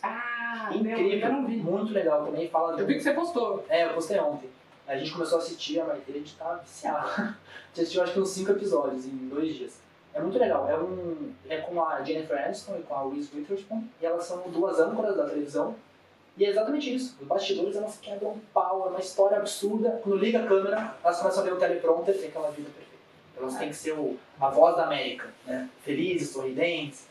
[0.00, 1.56] Ah, incrível, não, não vi.
[1.56, 2.48] muito legal também.
[2.48, 3.64] Fala eu vi que você postou.
[3.68, 4.48] É, eu postei ontem.
[4.86, 7.08] A gente começou a assistir, a Maria, a gente tá viciado.
[7.18, 7.34] a
[7.68, 9.80] gente assistiu acho que uns 5 episódios em dois dias.
[10.14, 10.68] É muito legal.
[10.68, 13.82] É, um, é com a Jennifer Aniston e com a Reese Witherspoon.
[14.00, 15.74] E elas são duas âncoras da televisão.
[16.36, 17.16] E é exatamente isso.
[17.20, 20.00] Os bastidores elas quebram um pau, é uma história absurda.
[20.02, 22.92] Quando liga a câmera, elas começam a ver o teleprompter e aquela vida perfeita.
[23.36, 25.68] Elas têm que ser o, a voz da América, né?
[25.82, 27.06] Felizes, sorridentes.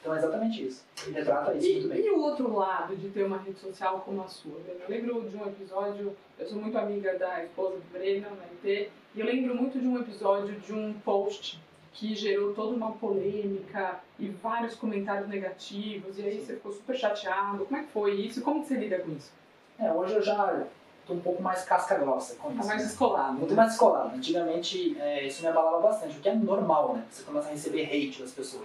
[0.00, 0.84] Então é exatamente isso.
[1.04, 2.06] Ele retrata isso e, muito bem.
[2.06, 4.60] E o outro lado de ter uma rede social como a sua?
[4.68, 8.90] Eu lembro de um episódio, eu sou muito amiga da esposa do Breno, na MT,
[9.14, 11.60] e eu lembro muito de um episódio de um post
[11.92, 17.64] que gerou toda uma polêmica e vários comentários negativos, e aí você ficou super chateado.
[17.64, 18.40] Como é que foi isso?
[18.42, 19.30] Como que você lida com isso?
[19.78, 20.64] É, hoje eu já
[21.06, 22.66] tô um pouco mais casca grossa com tá isso.
[22.66, 23.34] mais descolado.
[23.34, 24.16] Muito mais descolado.
[24.16, 27.04] Antigamente é, isso me abalava bastante, o que é normal, né?
[27.10, 28.64] Você começa a receber hate das pessoas.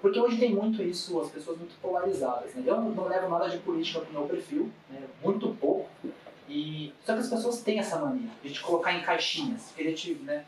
[0.00, 2.54] Porque hoje tem muito isso, as pessoas muito polarizadas.
[2.54, 2.62] Né?
[2.66, 5.02] Eu não, não levo nada de política pro meu perfil, né?
[5.22, 5.88] muito pouco.
[6.48, 10.14] E, só que as pessoas têm essa mania de te colocar em caixinhas, querer te,
[10.14, 10.44] né,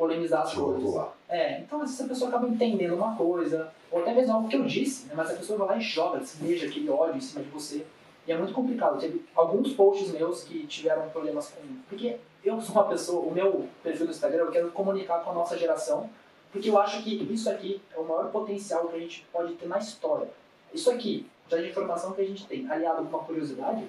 [0.00, 1.08] polemizar as coisas.
[1.28, 4.56] É, então às vezes a pessoa acaba entendendo uma coisa, ou até mesmo algo que
[4.56, 7.44] eu disse, né, mas a pessoa vai lá e joga, despeja aquele ódio em cima
[7.44, 7.84] de você.
[8.26, 8.98] E é muito complicado.
[8.98, 11.60] Teve alguns posts meus que tiveram problemas com.
[11.88, 15.34] Porque eu sou uma pessoa, o meu perfil no Instagram, eu quero comunicar com a
[15.34, 16.08] nossa geração,
[16.50, 19.66] porque eu acho que isso aqui é o maior potencial que a gente pode ter
[19.66, 20.28] na história.
[20.72, 23.84] Isso aqui, já de informação que a gente tem, aliado com uma curiosidade,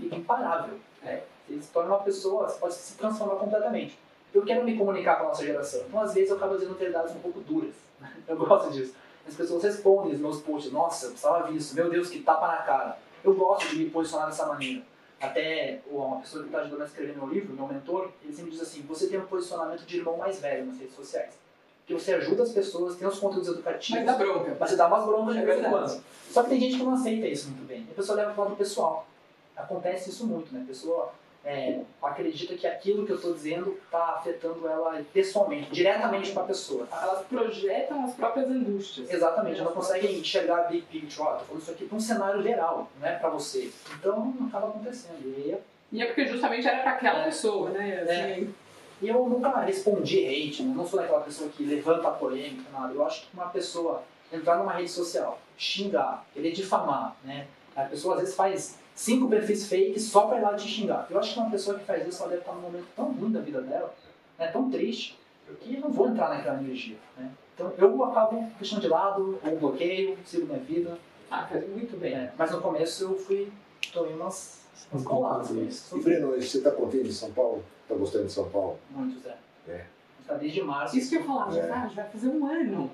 [0.00, 0.78] fica imparável.
[1.02, 1.22] Né?
[1.48, 3.98] Você se torna uma pessoa, você pode se transformar completamente
[4.32, 5.80] eu quero me comunicar com a nossa geração.
[5.88, 7.74] Então, às vezes, eu acabo dizendo verdades um pouco duras.
[8.26, 8.94] Eu gosto disso.
[9.26, 12.48] As pessoas respondem os meus posts, nossa, eu precisava ver isso, meu Deus, que tapa
[12.48, 12.98] na cara.
[13.22, 14.82] Eu gosto de me posicionar dessa maneira.
[15.20, 18.62] Até uma pessoa que está ajudando a escrever meu livro, meu mentor, ele sempre diz
[18.62, 21.38] assim, você tem um posicionamento de irmão mais velho nas redes sociais.
[21.86, 24.04] Que você ajuda as pessoas, tem os conteúdos educativos.
[24.04, 24.56] Mas dá bronca.
[24.58, 26.04] Mas você dá umas broncas de é vez em quando.
[26.30, 27.86] Só que tem gente que não aceita isso muito bem.
[27.90, 29.06] A pessoa leva para o lado pessoal.
[29.54, 30.62] Acontece isso muito, né?
[30.64, 31.12] A pessoa
[31.44, 36.46] é, acredita que aquilo que eu estou dizendo está afetando ela pessoalmente, diretamente para a
[36.46, 36.86] pessoa.
[36.92, 39.10] Elas projetam as próprias angústias.
[39.10, 41.26] Exatamente, elas conseguem enxergar a big picture.
[41.26, 43.70] Ó, tô falando isso aqui para um cenário geral, não é para você.
[43.98, 45.34] Então, acaba acontecendo.
[45.38, 45.60] E é,
[45.92, 48.04] e é porque justamente era para aquela é, pessoa, né?
[48.06, 48.32] É.
[48.32, 48.54] Assim.
[49.02, 50.74] E eu nunca respondi hate, né?
[50.76, 52.92] não sou daquela pessoa que levanta a polêmica, nada.
[52.92, 57.46] Eu acho que uma pessoa entrar numa rede social, xingar, querer difamar, né?
[57.74, 61.06] A pessoa às vezes faz cinco perfis fake só pra ir lá te xingar.
[61.08, 63.32] Eu acho que uma pessoa que faz isso, ela deve estar num momento tão ruim
[63.32, 63.94] da vida dela,
[64.38, 65.18] né, tão triste,
[65.60, 66.96] que eu não vou entrar naquela energia.
[67.16, 67.30] Né?
[67.54, 70.98] Então eu acabo deixando de lado, ou bloqueio, sigo minha vida.
[71.30, 72.12] Ah, faz muito bem.
[72.14, 73.50] É, mas no começo eu fui,
[73.92, 75.96] tomei umas, umas coladas com isso.
[75.96, 77.64] E Breno, você está contente de São Paulo?
[77.82, 78.78] Está gostando de São Paulo?
[78.90, 79.34] Muito, Zé.
[79.66, 79.84] É.
[80.20, 80.96] Está desde março.
[80.98, 81.66] Isso que eu já, É.
[81.66, 82.90] tá, já vai fazer um ano.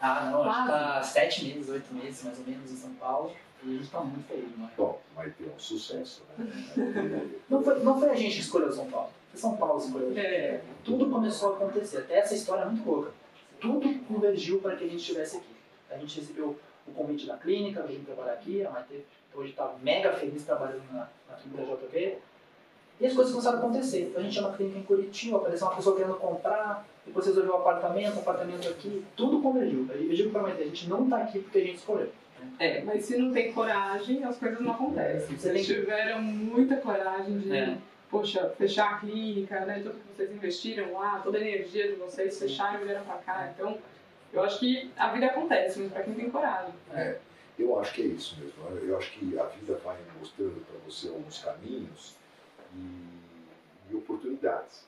[0.00, 0.68] Ah, não, a gente Quase.
[0.68, 3.32] tá sete meses, oito meses mais ou menos em São Paulo.
[3.66, 4.70] E a gente tá muito feliz, mano.
[4.76, 6.46] Bom, vai ter um sucesso, né?
[6.74, 9.10] Ter- Não foi, não foi a gente que escolheu São Paulo.
[9.32, 10.12] Foi São Paulo que escolheu.
[10.16, 11.98] É, Tudo começou a acontecer.
[11.98, 13.10] Até essa história é muito louca.
[13.60, 15.56] Tudo convergiu para que a gente estivesse aqui.
[15.90, 16.56] A gente recebeu
[16.86, 18.64] o convite da clínica, a gente trabalhar aqui.
[18.64, 19.04] A Maite
[19.34, 22.18] hoje está mega feliz trabalhando na, na clínica da JV.
[23.00, 24.02] E as coisas começaram a acontecer.
[24.02, 27.52] Então a gente tinha uma clínica em Curitiba, apareceu uma pessoa querendo comprar, depois resolveu
[27.54, 29.04] um apartamento, um apartamento aqui.
[29.16, 29.86] Tudo convergiu.
[29.92, 32.10] Eu digo para a Maite, a gente não está aqui porque a gente escolheu.
[32.58, 35.36] É, mas se não tem coragem, as coisas não acontecem.
[35.36, 37.76] Você Vocês tiveram muita coragem de, É.
[38.10, 39.80] poxa, fechar a clínica, né?
[39.82, 43.52] Tudo que vocês investiram lá, toda a energia de vocês, fecharam e vieram pra cá.
[43.54, 43.78] Então,
[44.32, 46.72] eu acho que a vida acontece, mas pra quem tem coragem.
[46.92, 47.16] É,
[47.58, 48.78] eu acho que é isso mesmo.
[48.86, 52.14] Eu acho que a vida vai mostrando para você alguns caminhos
[52.74, 54.84] e, e oportunidades.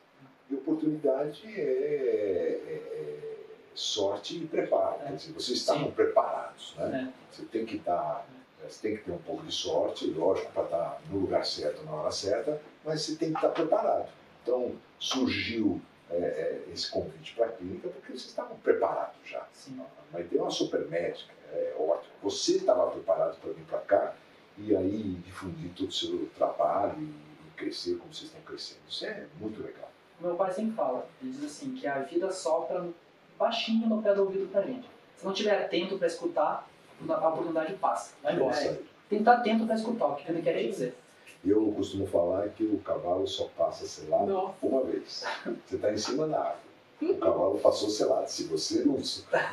[0.51, 3.38] E oportunidade é, é- é
[3.79, 4.99] sorte e preparo.
[4.99, 7.13] Quer dizer, vocês estavam preparados, né?
[7.13, 7.35] É.
[7.35, 8.27] Você tem que estar,
[8.67, 11.93] você tem que ter um pouco de sorte, lógico, para estar no lugar certo na
[11.93, 14.09] hora certa, mas você tem que estar preparado.
[14.43, 19.47] Então surgiu é, é, esse convite para a clínica porque vocês estavam preparados já.
[19.53, 19.81] Sim.
[20.13, 22.13] Mas tem uma super médica, é ótimo.
[22.23, 24.15] Você estava preparado para vir para cá
[24.57, 28.81] e aí difundir todo o seu trabalho e, e crescer como vocês estão crescendo.
[28.89, 29.89] Isso é muito legal.
[30.21, 32.89] Meu pai sempre fala, ele diz assim, que a vida sopra
[33.39, 34.89] baixinho no pé do ouvido pra gente.
[35.17, 36.69] Se não estiver atento para escutar,
[37.09, 38.53] a oportunidade passa, vai embora.
[38.53, 38.75] Isso aí.
[39.09, 40.95] Tem que estar atento para escutar o que ele quer dizer.
[41.45, 44.55] Eu costumo falar que o cavalo só passa selado Nossa.
[44.63, 45.25] uma vez.
[45.67, 47.13] Você está em cima da árvore.
[47.13, 48.29] O cavalo passou selado.
[48.29, 48.99] Se você não,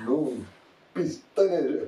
[0.01, 0.43] não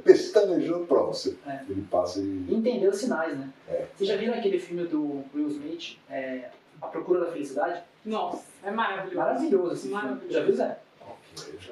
[0.03, 1.13] pestanejou, pronto.
[1.15, 1.61] Você- É.
[1.69, 2.45] Ele passa e.
[2.47, 3.49] E entender os sinais, né?
[3.67, 3.85] É.
[3.95, 6.49] Vocês já viram aquele filme do Will Smith, é,
[6.81, 7.81] A Procura da Felicidade?
[8.05, 9.15] Nossa, é maravilhoso.
[9.17, 9.95] Maravilhoso esse filme.
[9.95, 10.33] Maravilhoso.
[10.33, 10.77] Já viu, Zé?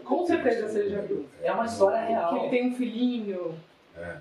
[0.03, 1.25] Com certeza você já viu.
[1.41, 2.29] É uma história real.
[2.29, 3.55] Que ele tem um filhinho
[3.97, 4.17] É.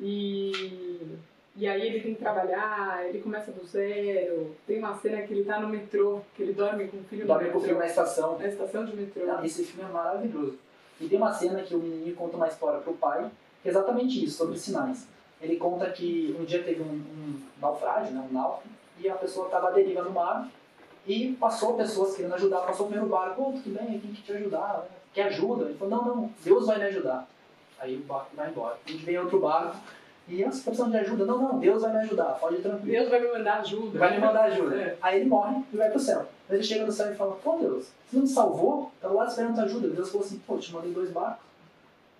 [0.00, 1.16] e,
[1.56, 4.54] e aí ele tem que trabalhar, ele começa do zero.
[4.66, 7.46] Tem uma cena que ele tá no metrô, que ele dorme com o filho Dorme
[7.46, 7.86] no com o filme metrô.
[7.86, 8.38] na estação.
[8.38, 9.26] Na estação de metrô.
[9.26, 10.58] Não, esse filme é maravilhoso.
[11.00, 13.30] E tem uma cena que o menininho conta uma história pro pai,
[13.62, 15.06] que é exatamente isso, sobre sinais.
[15.40, 18.62] Ele conta que um dia teve um, um naufrágio, né, um náufrago,
[19.00, 20.48] e a pessoa estava à deriva no mar,
[21.06, 24.32] e passou pessoas querendo ajudar, passou o primeiro barco, oh, tudo bem, quem que te
[24.32, 24.78] ajudar?
[24.78, 24.96] né?
[25.12, 25.64] Quer ajuda?
[25.66, 27.26] Ele falou, não, não, Deus vai me ajudar.
[27.78, 28.78] Aí o barco vai embora.
[28.86, 29.76] A gente vem outro barco,
[30.28, 31.24] e "Ah, você tá precisando de ajuda?
[31.26, 32.92] Não, não, Deus vai me ajudar, pode ir tranquilo.
[32.92, 33.98] Deus vai me mandar ajuda.
[33.98, 34.76] Vai me mandar ajuda.
[34.76, 34.96] É.
[35.02, 36.20] Aí ele morre e vai pro céu.
[36.48, 38.92] Aí ele chega no céu e fala, pô Deus, você não me salvou?
[39.00, 39.88] Tava lá esperando tua ajuda.
[39.88, 41.44] Deus falou assim, pô, te mandei dois barcos.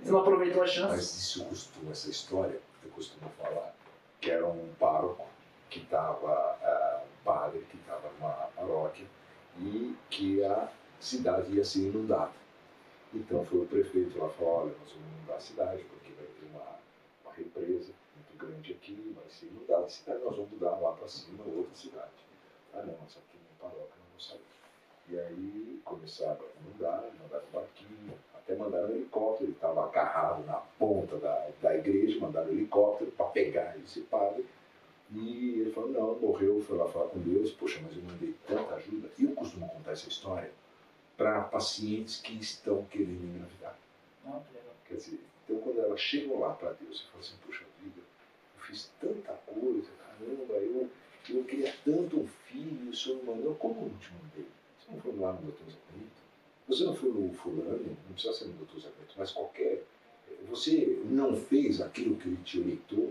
[0.01, 0.89] Você não aproveitou a chance.
[0.97, 3.72] Mas isso eu costumo, essa história, eu costumo falar
[4.20, 5.24] que era um pároco
[5.70, 6.57] que estava,
[7.05, 9.06] um padre que estava numa paróquia
[9.58, 10.68] e que a
[11.00, 12.32] cidade ia ser inundada.
[13.12, 16.46] Então foi o prefeito lá falou, olha, nós vamos inundar a cidade porque vai ter
[16.50, 16.78] uma,
[17.24, 21.08] uma represa muito grande aqui, vai ser inundada a cidade, nós vamos mudar lá para
[21.08, 22.10] cima outra cidade.
[22.72, 24.40] Ah não, mas aqui na paróquia não vamos sair.
[25.10, 30.46] E aí começaram a inundar, mandaram um barquinho, até mandaram um helicóptero, ele estava agarrado
[30.46, 34.46] na ponta da, da igreja, mandaram um helicóptero para pegar esse padre.
[35.14, 38.74] E ele falou, não, morreu, foi lá falar com Deus, poxa, mas eu mandei tanta
[38.74, 39.10] ajuda.
[39.18, 40.50] E eu costumo contar essa história
[41.16, 43.78] para pacientes que estão querendo engravidar.
[44.24, 44.74] Não, que legal.
[44.88, 48.64] Quer dizer, então quando elas chegam lá para Deus e falam assim, puxa vida, eu
[48.64, 50.88] fiz tanta coisa, caramba, eu,
[51.28, 54.46] eu queria tanto um filho, o senhor não mandou, como eu não te mandei?
[54.78, 56.22] Você não foi lá no doutor Zacamento?
[56.68, 59.84] Você não foi no fulano, não precisa ser no doutor Zacamento, mas qualquer.
[60.48, 63.01] Você não fez aquilo que ele te orientou,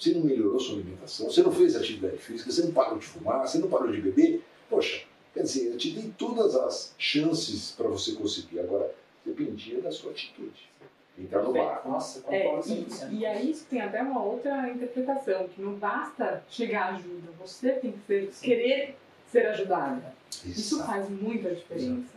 [0.00, 3.46] você não melhorou sua alimentação, você não fez atividade física, você não parou de fumar,
[3.46, 4.42] você não parou de beber.
[4.68, 8.60] Poxa, quer dizer, eu te dei todas as chances para você conseguir.
[8.60, 8.94] Agora,
[9.24, 10.70] dependia da sua atitude.
[11.18, 11.88] Entrar no barco.
[11.88, 13.12] Nossa, É, e, 100%.
[13.12, 17.92] e aí isso tem até uma outra interpretação, que não basta chegar ajuda, você tem
[17.92, 18.96] que ser, querer
[19.30, 20.14] ser ajudada.
[20.46, 20.90] Isso Exato.
[20.90, 22.08] faz muita diferença.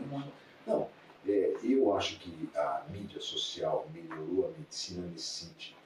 [0.66, 0.88] Não,
[1.28, 5.83] é, eu acho que a mídia social melhorou a medicina nesse sentido.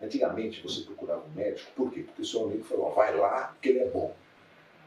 [0.00, 2.02] Antigamente você procurava um médico, por quê?
[2.02, 4.14] Porque seu amigo falou, vai lá que ele é bom.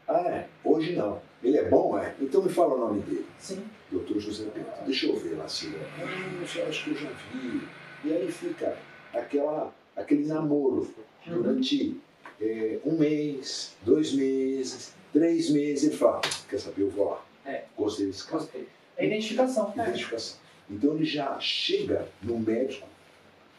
[0.06, 0.48] Ah, é?
[0.64, 1.20] Hoje não.
[1.42, 2.14] Ele é bom, é?
[2.20, 3.26] Então me fala o nome dele.
[3.38, 3.64] Sim.
[3.90, 6.04] Doutor José Pedro, deixa eu ver lá se ele é.
[6.04, 7.60] Ah, eu só acho que eu já vi.
[8.04, 8.76] E aí fica
[9.12, 10.92] aquela, aquele namoro
[11.26, 12.00] durante
[12.40, 15.84] é, um mês, dois meses, três meses.
[15.88, 17.24] Ele fala, quer saber, eu vou lá.
[17.44, 17.64] É.
[17.76, 18.42] Gostei desse cara.
[18.42, 18.68] Gostei.
[18.96, 19.72] É identificação.
[19.74, 20.38] Identificação.
[20.68, 22.86] Então ele já chega no médico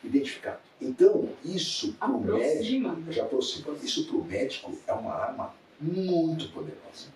[0.04, 0.60] identificado.
[0.82, 3.74] Então, isso para o médico já aproxima.
[3.84, 7.08] Isso para o médico é uma arma muito poderosa.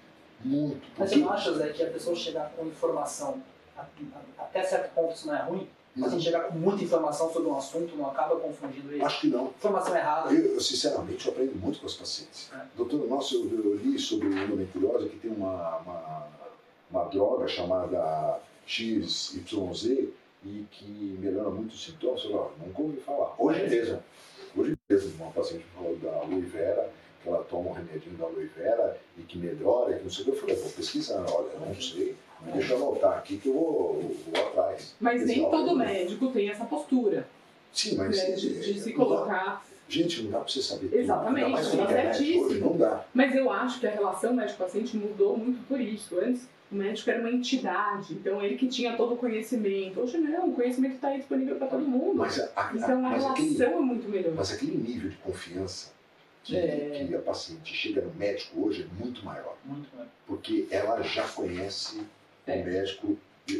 [0.43, 0.81] Muito.
[0.97, 3.41] Mas você não acha, Zé, que a pessoa chegar com informação,
[3.75, 5.67] a- a- até certo ponto isso não é ruim?
[5.95, 9.01] Mas não, assim, chegar com muita informação sobre um assunto não acaba confundindo ele?
[9.01, 9.45] acho que não.
[9.47, 10.31] Informação errada.
[10.33, 12.51] Eu, eu, sinceramente, eu aprendo muito com os pacientes.
[12.53, 12.61] É.
[12.75, 16.27] Doutor, nossa, eu, eu li sobre endometriose que tem uma, uma,
[16.91, 20.09] uma droga chamada XYZ
[20.45, 20.85] e que
[21.19, 22.23] melhora muito os sintomas.
[22.23, 23.33] Eu falei, ó, nunca ouvi falar.
[23.37, 24.03] Hoje mesmo,
[24.55, 26.89] hoje mesmo, uma paciente falou da aloe vera,
[27.23, 30.21] que ela toma um remedinho da aloe vera e que melhora, e que não sei
[30.21, 30.31] o que.
[30.31, 32.15] Eu falei, vou pesquisar, olha, eu não sei,
[32.53, 34.95] deixa eu anotar aqui que eu vou, vou atrás.
[34.99, 37.27] Mas Esse nem é todo médico tem essa postura
[37.73, 38.15] Sim, mas.
[38.15, 39.03] né, de, de é, se não dá.
[39.03, 39.65] colocar.
[39.87, 40.97] Gente, não dá pra você saber tudo.
[40.99, 42.45] Exatamente, tá internet certíssimo.
[42.45, 43.05] hoje, não dá.
[43.13, 46.17] Mas eu acho que a relação médico-paciente mudou muito por isso.
[46.19, 49.99] Antes, o médico era uma entidade, então ele que tinha todo o conhecimento.
[50.01, 52.15] Hoje não, o conhecimento está aí disponível para todo mundo.
[52.17, 54.33] Mas, a, a- então a mas relação aquele, é muito melhor.
[54.35, 55.93] Mas aquele nível de confiança
[56.43, 57.05] que, É.
[57.07, 60.05] que a paciente chega no médico hoje é muito maior, Muito bem.
[60.27, 62.01] porque ela já conhece
[62.45, 62.61] É.
[62.61, 63.17] o médico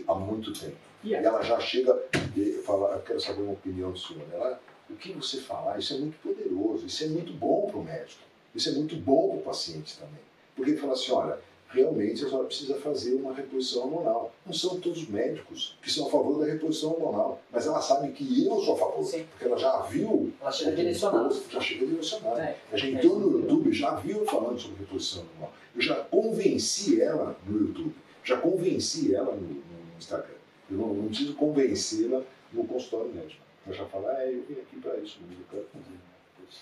[0.07, 0.76] há muito tempo.
[1.03, 1.97] E E ela já chega
[2.36, 4.26] e fala, eu quero saber uma opinião do senhor.
[4.34, 4.59] Ela,
[4.89, 8.22] o que você falar, isso é muito poderoso, isso é muito bom para o médico,
[8.53, 10.20] isso é muito bom para o paciente também.
[10.55, 11.38] Porque ele fala assim, olha,
[11.76, 14.32] realmente a senhora precisa fazer uma reposição hormonal.
[14.45, 18.11] Não são todos os médicos que são a favor da reposição hormonal, mas ela sabe
[18.13, 19.26] que eu sou a favor, Sim.
[19.32, 21.36] porque ela já viu Ela chega direcionada.
[21.49, 22.41] já chega direcionada.
[22.41, 22.57] É.
[22.71, 23.39] A gente É entrou isso no.
[23.41, 25.53] YouTube, já viu falando sobre reposição hormonal.
[25.76, 30.36] Eu já convenci ela no YouTube, já convenci ela no, no Instagram.
[30.71, 32.21] Eu não, não preciso convencê-la
[32.53, 33.41] no consultório médico.
[33.67, 35.97] Eu já falo, ah, eu vim aqui para isso, eu quero fazer.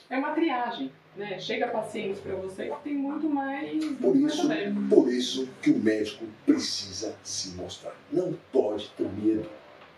[0.10, 1.40] É uma triagem, né?
[1.40, 3.72] Chega pacientes para você que tem muito mais.
[3.96, 4.50] Por mais isso,
[4.90, 7.96] por isso que o médico precisa se mostrar.
[8.12, 9.50] Não pode ter medo.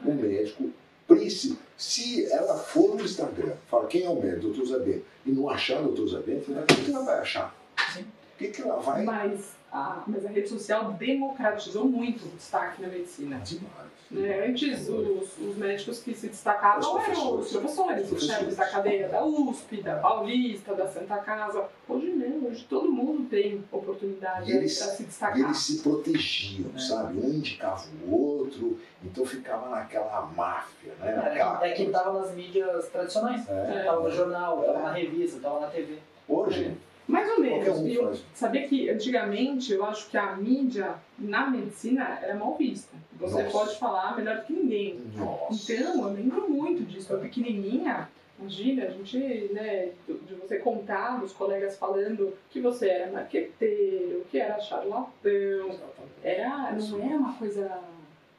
[0.03, 0.71] O médico
[1.07, 1.57] precisa.
[1.77, 5.49] Se ela for no Instagram, fala quem é o médico, doutor Zé Bento, e não
[5.49, 7.55] achar o doutor Zé Bento, o que que ela vai achar?
[7.93, 8.01] Sim.
[8.01, 12.81] O que, que ela vai Mas a, mas a rede social democratizou muito o destaque
[12.81, 13.39] na medicina.
[13.39, 13.85] Demais.
[14.11, 14.47] Né?
[14.47, 19.25] Antes, os, os médicos que se destacavam eram os professores, os chefes da cadeia da
[19.25, 21.65] USP, da Paulista, da Santa Casa.
[21.89, 25.39] Hoje não, hoje todo mundo tem oportunidade para eles- se E destacar.
[25.39, 26.79] eles se protegiam, É.
[26.79, 27.17] sabe?
[27.19, 31.33] Um indicava o outro, então ficava naquela máfia, né?
[31.63, 31.97] É quem coisa.
[31.99, 33.49] estava nas mídias tradicionais.
[33.49, 33.83] É.
[33.85, 35.97] Tava no jornal, tava na revista, tava na TV.
[36.29, 36.77] Hoje,
[37.15, 38.19] Mais ou menos.
[38.19, 42.95] um sabia que antigamente eu acho que a mídia na medicina era mal vista.
[43.19, 43.57] Você Nossa.
[43.57, 45.01] pode falar melhor que ninguém.
[45.15, 45.73] Nossa.
[45.73, 47.13] Então, eu lembro muito disso.
[47.13, 49.17] Eu pequenininha, imagina, a gente,
[49.53, 55.79] né, de você contar os colegas falando que você era marqueteiro, que era charlatão.
[56.21, 57.79] Era, não era uma coisa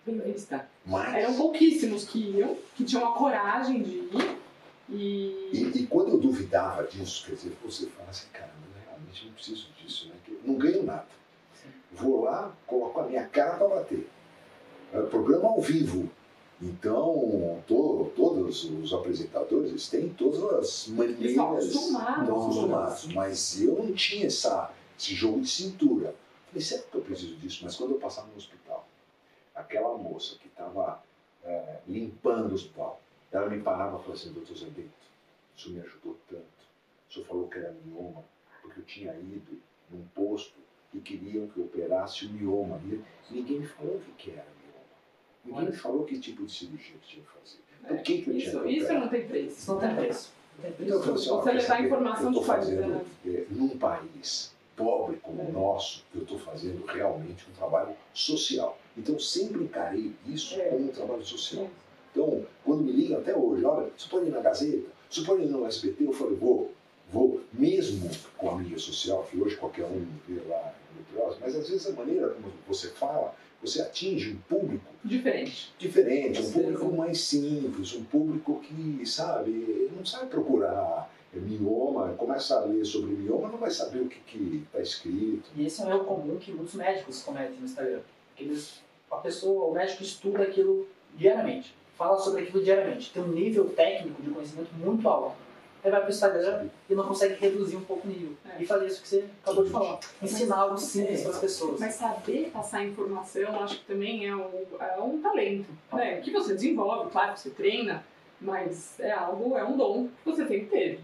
[0.05, 0.68] bem vista.
[0.85, 4.37] Mas, Eram pouquíssimos que iam, que tinham a coragem de ir.
[4.89, 8.51] E, e, e quando eu duvidava disso, quer dizer, você fala assim, cara,
[9.25, 10.14] não preciso disso, né?
[10.45, 11.07] Não ganho nada.
[11.55, 11.69] Sim.
[11.93, 14.09] Vou lá, coloco a minha cara para bater.
[14.93, 16.09] É programa ao vivo.
[16.61, 21.21] Então, to- todos os apresentadores eles têm todas as maneiras.
[21.21, 23.07] Eles estão acostumados.
[23.14, 26.14] Mas eu não tinha essa, esse jogo de cintura.
[26.49, 27.61] Falei, será que eu preciso disso?
[27.64, 28.87] Mas quando eu passava no hospital,
[29.55, 31.03] aquela moça que estava
[31.87, 33.01] limpando o hospital,
[33.31, 34.91] ela me parava e falava assim, doutor Zé Bento,
[35.57, 36.43] o senhor me ajudou tanto.
[37.09, 38.25] O senhor falou que era mioma,
[38.67, 39.59] porque eu tinha ido
[39.91, 40.55] num posto
[40.93, 42.81] e queriam que eu operasse o mioma.
[42.91, 43.01] E
[43.31, 44.85] ninguém me falou o que que era mioma.
[45.45, 47.59] Ninguém me falou que tipo de cirurgia que tinha que fazer.
[47.89, 49.01] Por que, que eu tinha isso, que isso operar?
[49.03, 49.57] não tem preço.
[49.59, 50.33] Isso não tem preço.
[50.59, 53.07] Não tem Então, eu falei assim, Você levar informação de fazendo, qualidade.
[53.27, 58.79] é, num país pobre como o nosso, eu estou fazendo realmente um trabalho social.
[58.97, 60.69] Então, sempre encarei isso É.
[60.71, 61.69] como um trabalho social.
[62.11, 65.47] Então, quando me ligam até hoje, olha, você pode ir na Gazeta, você pode ir
[65.49, 66.73] no SBT, eu falei, vou,
[67.13, 70.75] vou, mesmo com a mídia social, que hoje qualquer um vê lá
[71.15, 75.73] no mas às vezes a maneira como você fala, você atinge um público Diferente.
[75.79, 82.65] diferente, um público mais simples, um público que, sabe, não sabe procurar mioma, começa a
[82.65, 85.51] ler sobre mioma, não vai saber o que está escrito.
[85.55, 88.01] E esse é um erro comum que muitos médicos cometem no Instagram.
[88.39, 88.81] Eles,
[89.11, 94.23] a pessoa, o médico estuda aquilo diariamente, fala sobre aquilo diariamente, tem um nível técnico
[94.23, 95.37] de conhecimento muito alto.
[95.87, 98.32] Aí vai pro Instagram e não consegue reduzir um pouco o nível.
[98.45, 98.61] É.
[98.61, 100.01] E fazer isso que você acabou de falar.
[100.20, 101.22] Ensinar algo simples É.
[101.22, 101.78] para as pessoas.
[101.78, 106.20] Mas saber passar informação, acho que também é um, é um talento, né?
[106.22, 108.05] Que você desenvolve, claro que você treina,
[108.41, 111.01] mas é algo, é um dom que você tem que ter.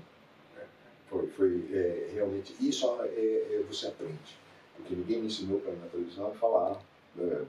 [1.08, 4.36] Foi, foi é, realmente, isso é, é, você aprende.
[4.76, 6.76] Porque ninguém me ensinou para ir na televisão e falar
[7.16, 7.46] É, não-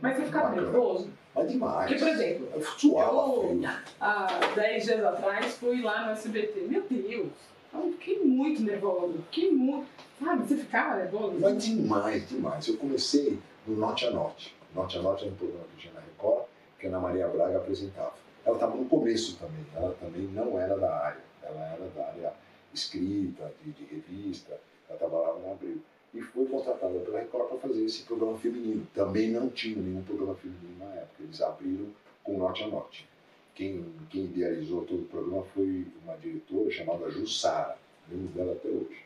[0.00, 1.10] Mas você ficava nervoso?
[1.34, 1.88] Mas demais.
[1.90, 3.60] Porque, por exemplo, Eu eu-
[4.00, 6.60] há 10 dias atrás fui lá no SBT.
[6.68, 7.28] Meu Deus,
[7.72, 9.14] eu fiquei muito nervoso.
[9.30, 9.86] Fiquei muito.
[10.22, 11.36] Sabe, você ficava nervoso?
[11.40, 12.68] Mas demais, demais.
[12.68, 14.54] Eu comecei no Norte a Norte.
[14.74, 16.44] Norte a Norte era um programa que tinha na Record,
[16.78, 18.12] que a Ana Maria Braga apresentava.
[18.44, 19.64] Ela estava no começo também.
[19.74, 21.20] Ela também não era da área.
[21.42, 22.32] Ela era da área
[22.74, 24.58] escrita, de, de revista.
[24.88, 25.80] Ela trabalhava na Abril.
[26.14, 28.86] E foi contratada pela Record para fazer esse programa feminino.
[28.94, 31.22] Também não tinha nenhum programa feminino na época.
[31.22, 31.86] Eles abriram
[32.22, 33.08] com Norte a Norte.
[33.54, 37.78] Quem, quem idealizou todo o programa foi uma diretora chamada Jussara.
[38.10, 39.04] Lembro dela até hoje.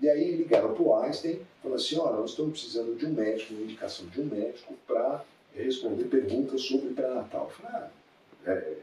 [0.00, 3.12] E aí ligaram para o Einstein e falaram assim, olha, nós estamos precisando de um
[3.12, 5.24] médico, uma indicação de um médico para
[5.54, 7.44] responder perguntas sobre pré-natal.
[7.44, 7.90] Eu falei, ah,
[8.46, 8.76] é,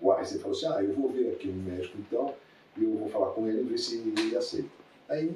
[0.00, 2.34] o Einstein falou assim, ah, eu vou ver aqui um médico então,
[2.76, 4.68] e eu vou falar com ele e ver se ele aceita.
[5.08, 5.32] Aí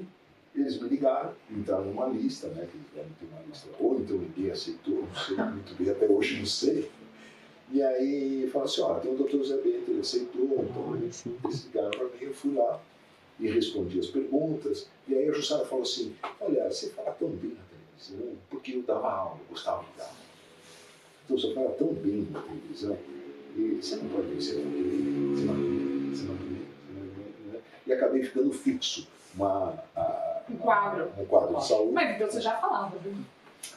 [0.54, 4.16] eles me ligaram, entraram numa lista, né, que eles devem ter uma lista, ou então
[4.18, 6.90] ninguém aceitou, não sei muito bem, até hoje não sei.
[7.72, 11.24] E aí falaram assim, olha, tem o doutor Zé Bento, ele aceitou, então eles
[11.66, 12.80] ligaram para mim, eu fui lá,
[13.38, 14.86] e respondi as perguntas.
[15.08, 18.82] E aí a Jussara falou assim: Olha, você fala tão bem na televisão, porque eu
[18.82, 20.12] dava aula, eu gostava de dar.
[21.24, 22.98] Então você fala tão bem na televisão,
[23.56, 26.48] e você não pode vencer com ele, você não vê, você não vê,
[26.84, 27.52] você não vê.
[27.52, 27.60] né?
[27.86, 31.10] E acabei ficando fixo uma, a- Um quadro.
[31.18, 33.12] um quadro de saúde, Mas então você já falava, viu?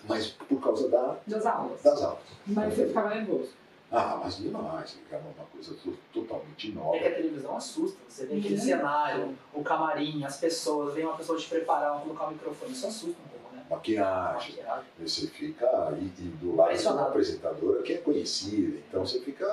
[0.08, 1.82] mas por causa da, Das aulas.
[1.82, 2.20] das aulas.
[2.48, 3.50] Mas você ficava nervoso.
[3.92, 6.96] Ah, mas demais, era uma coisa to- totalmente É que nova.
[6.98, 7.98] a televisão assusta.
[8.10, 12.32] Você vê aquele cenário, o camarim, as pessoas, vem uma pessoa te preparar, colocar o
[12.32, 12.72] microfone.
[12.72, 13.64] Isso assusta um pouco, né?
[13.70, 14.84] Maquiagem, Maquiagem.
[15.00, 15.68] Você fica.
[16.02, 19.46] E, e do lado de uma apresentadora que é conhecida, então você fica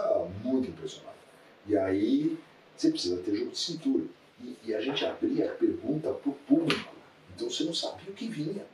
[0.42, 1.18] muito impressionado.
[1.66, 2.38] E aí
[2.74, 4.04] você precisa ter jogo de cintura.
[4.42, 6.94] E, e a gente abria a pergunta para o público,
[7.40, 8.64] então você não sabia o que vinha.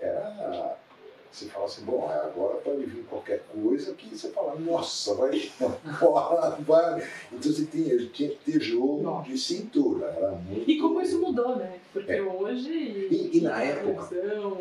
[0.00, 0.76] Era.
[1.30, 5.52] Você fala assim, bom, agora pode vir qualquer coisa que você fala, nossa, vai,
[6.60, 7.06] vai.
[7.30, 9.28] Então você tinha, tinha que ter jogo Nossa.
[9.28, 10.06] de cintura.
[10.16, 10.70] Era muito.
[10.70, 11.78] E como isso mudou, né?
[11.92, 12.22] Porque É.
[12.22, 12.70] hoje.
[12.70, 14.08] E- e na época?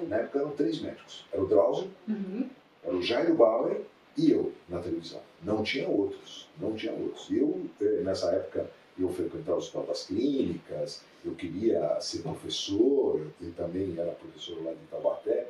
[0.10, 1.24] Na época eram três médicos.
[1.32, 2.50] Era o Drauzio, Uhum.
[2.84, 3.82] Era o Jairo Bauer
[4.18, 5.22] e eu na televisão.
[5.44, 6.48] Não tinha outros.
[6.60, 7.28] Não tinha outros.
[7.30, 13.52] E eu, eh, nessa época, eu frequentava Hospital das Clínicas, eu queria ser professor, eu
[13.58, 15.48] também era professor lá de Taubaté.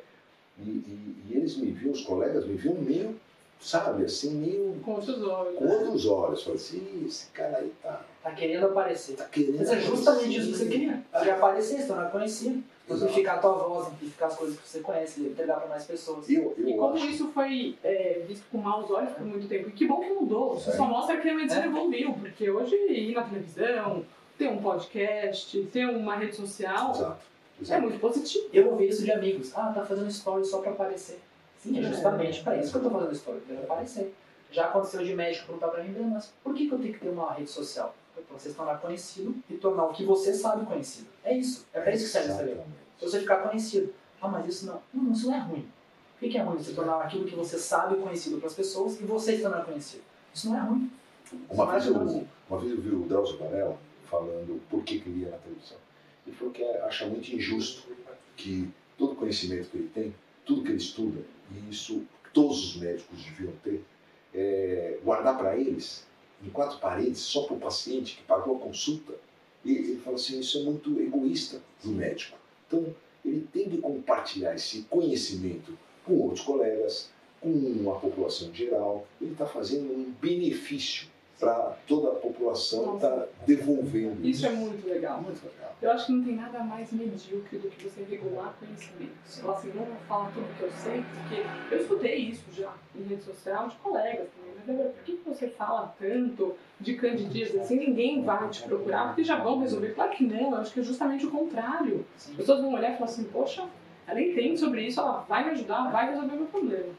[0.58, 3.14] E, e- e eles me viam, os colegas me viam meio,
[3.60, 5.58] sabe, assim, meio Com outros olhos.
[5.58, 6.42] com outros olhos.
[6.42, 9.16] Falei assim, "Ih, esse cara aí tá, Tá querendo aparecer.
[9.16, 9.58] tá querendo.
[9.58, 11.04] Mas é justamente aparecer." isso que você queria.
[11.12, 12.62] Você quer aparecer, se tornar conhecido.
[12.88, 16.30] Amplificar a tua voz, amplificar as coisas que você conhece, entregar para mais pessoas.
[16.30, 17.06] Eu, eu E como acho.
[17.06, 19.68] isso foi é, visto com maus olhos por muito tempo.
[19.68, 20.56] E que bom que mudou.
[20.56, 20.76] Isso É.
[20.76, 21.66] só mostra que a medicina É.
[21.66, 22.12] evoluiu.
[22.14, 24.04] Porque hoje ir na televisão,
[24.38, 27.16] ter um podcast, ter uma rede social, Exato.
[27.58, 27.82] é exato.
[27.82, 28.46] muito positivo.
[28.52, 29.50] Eu ouvi isso de amigos.
[29.56, 31.18] Ah, tá fazendo story só pra aparecer.
[31.58, 34.14] Sim, é justamente pra isso que eu tô fazendo story, pra aparecer.
[34.52, 37.00] Já aconteceu de médico perguntar pra mim, "Breno, mas por que, que eu tenho que
[37.00, 37.92] ter uma rede social?
[38.22, 41.08] Pra você se tornar conhecido e tornar o que você sabe conhecido.
[41.22, 41.66] É isso.
[41.72, 42.62] É pra isso que serve o Instagram.
[43.00, 43.92] Você ficar conhecido.
[44.20, 44.80] Ah, mas isso não.
[44.92, 45.68] Não, isso não é ruim.
[46.18, 49.04] Por que, é ruim você tornar aquilo que você sabe conhecido para as pessoas e
[49.04, 50.02] você se tornar conhecido?
[50.34, 50.90] Isso não é ruim.
[51.50, 53.76] Uma vez, eu, uma vez eu vi o Drauzio Varela
[54.08, 55.76] falando por que, ele ia na televisão.
[56.26, 57.88] Ele falou que acha muito injusto
[58.36, 60.14] que todo o conhecimento que ele tem,
[60.44, 63.84] tudo que ele estuda, e isso todos os médicos deviam ter,
[64.34, 66.05] é, guardar para eles,
[66.44, 69.14] em quatro paredes, só para o paciente que pagou a consulta.
[69.64, 72.38] E ele falou assim, isso é muito egoísta do médico.
[72.66, 77.10] Então, ele tem que compartilhar esse conhecimento com outros colegas,
[77.40, 79.06] com a população em geral.
[79.20, 81.08] Ele está fazendo um benefício
[81.38, 85.20] para toda a população, está devolvendo Isso é muito legal.
[85.20, 85.74] muito legal.
[85.82, 89.12] Eu acho que não tem nada mais medíocre do que você regular conhecimento.
[89.24, 92.72] Você fala assim, não vou falar tudo que eu sei, porque eu escutei isso já
[92.94, 94.54] em rede social de colegas também.
[94.56, 97.76] Mas, Débora, por que que você fala tanto de candidíase assim?
[97.76, 99.94] Ninguém vai te procurar, porque já vão resolver.
[99.94, 102.06] Claro que não, eu acho que é justamente o contrário.
[102.16, 103.68] As pessoas vão olhar e falar assim, poxa,
[104.06, 106.94] ela entende sobre isso, ela vai me ajudar, vai resolver o meu problema.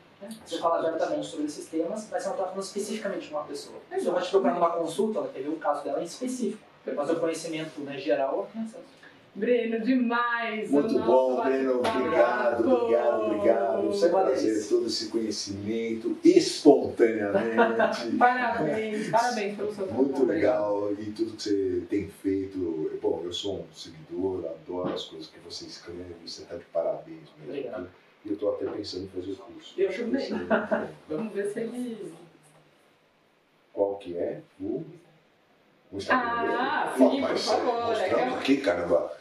[0.46, 3.78] Você fala abertamente sobre esses temas, mas você não está falando especificamente de uma pessoa.
[3.92, 6.64] A pessoa vai te procurar numa consulta, ela quer ver o caso dela em específico.
[6.96, 8.98] Mas o conhecimento né, geral, tem acesso.
[9.38, 10.72] Breno, demais!
[10.72, 11.74] Muito bom, Breno.
[11.78, 13.88] Obrigado, obrigado, obrigado.
[13.88, 14.70] Você trazer delícia.
[14.70, 18.16] todo esse conhecimento espontaneamente.
[18.18, 20.08] Parabéns, parabéns pelo seu trabalho.
[20.08, 22.98] Muito legal e tudo que você tem feito.
[23.00, 27.30] Bom, eu sou um seguidor, adoro as coisas que você escreve, você está de parabéns
[27.38, 27.50] mesmo.
[27.50, 27.90] Obrigado.
[28.28, 29.74] E eu estou até pensando em fazer o curso.
[29.80, 30.30] Eu também.
[31.08, 32.14] Vamos ver se ele.
[33.72, 34.84] Qual que é o,
[35.94, 36.98] o Instagram Ah, dele?
[36.98, 39.18] sim, Ó, por mas, favor, Mostramos é aqui, caramba.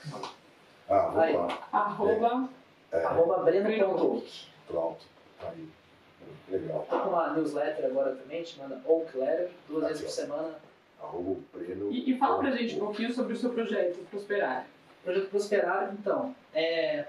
[0.88, 1.36] Ah, Aí.
[1.36, 1.68] lá.
[1.72, 2.48] Arroba.
[2.90, 4.50] É, Arroba breno.out.
[4.66, 5.04] pronto.
[5.40, 5.68] Aí.
[6.48, 6.84] Legal.
[6.90, 10.26] Tô com uma newsletter agora também, chamada Oak Letter, duas Aqui, vezes por ó.
[10.26, 10.54] semana.
[11.00, 11.92] Arroba o Breno.
[11.92, 14.66] E, e fala pra gente um pouquinho sobre o seu projeto, Prosperar.
[15.04, 17.06] Projeto Prosperar, então, é,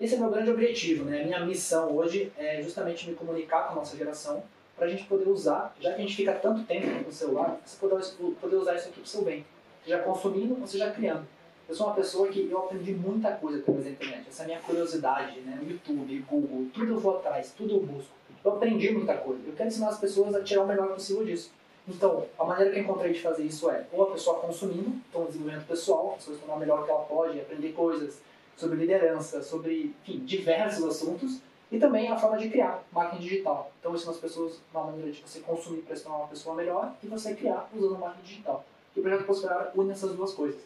[0.00, 1.22] esse é o meu grande objetivo, né?
[1.22, 4.42] A minha missão hoje é justamente me comunicar com a nossa geração
[4.76, 7.76] para a gente poder usar, já que a gente fica tanto tempo no celular, você
[7.76, 8.04] poder,
[8.40, 9.44] poder usar isso aqui para o seu bem.
[9.84, 11.26] Seja consumindo ou seja criando.
[11.68, 14.28] Eu sou uma pessoa que eu aprendi muita coisa através da internet.
[14.28, 15.58] Essa é a minha curiosidade, né?
[15.66, 18.10] YouTube, Google, tudo eu vou atrás, tudo eu busco.
[18.44, 19.40] Eu aprendi muita coisa.
[19.46, 21.50] Eu quero ensinar as pessoas a tirar o melhor possível disso.
[21.88, 25.24] Então, a maneira que eu encontrei de fazer isso é ou a pessoa consumindo, então
[25.26, 28.18] desenvolvimento pessoal, a pessoa se tornar o melhor que ela pode, aprender coisas
[28.56, 31.40] sobre liderança, sobre, enfim, diversos assuntos,
[31.72, 33.72] e também a forma de criar marketing digital.
[33.80, 36.92] Então, ensino as pessoas uma maneira de você consumir para se tornar uma pessoa melhor
[37.02, 38.64] e você criar usando marketing digital.
[38.94, 40.60] E o projeto Prosperar une essas duas coisas.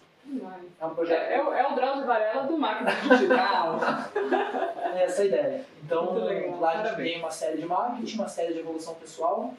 [0.78, 3.78] É um projeto É, é, o- é o Drauzio Varela do marketing digital.
[4.94, 5.64] É essa a ideia.
[5.84, 6.14] Então,
[6.58, 6.96] lá a gente parabéns.
[7.12, 9.54] tem uma série de marketing, uma série de evolução pessoal.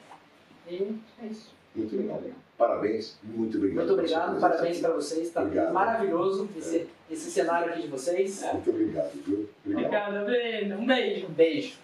[0.68, 1.52] E é isso.
[1.74, 2.20] Muito legal.
[2.58, 3.16] Parabéns.
[3.22, 3.86] Muito obrigado.
[3.86, 5.28] Muito obrigado, parabéns para vocês.
[5.28, 5.72] Está Obrigado.
[5.72, 8.42] maravilhoso esse, esse cenário aqui de vocês.
[8.52, 9.48] Muito obrigado, viu?
[9.66, 10.24] Obrigado.
[10.24, 10.78] Breno.
[10.78, 11.26] Um beijo.
[11.26, 11.74] Um beijo.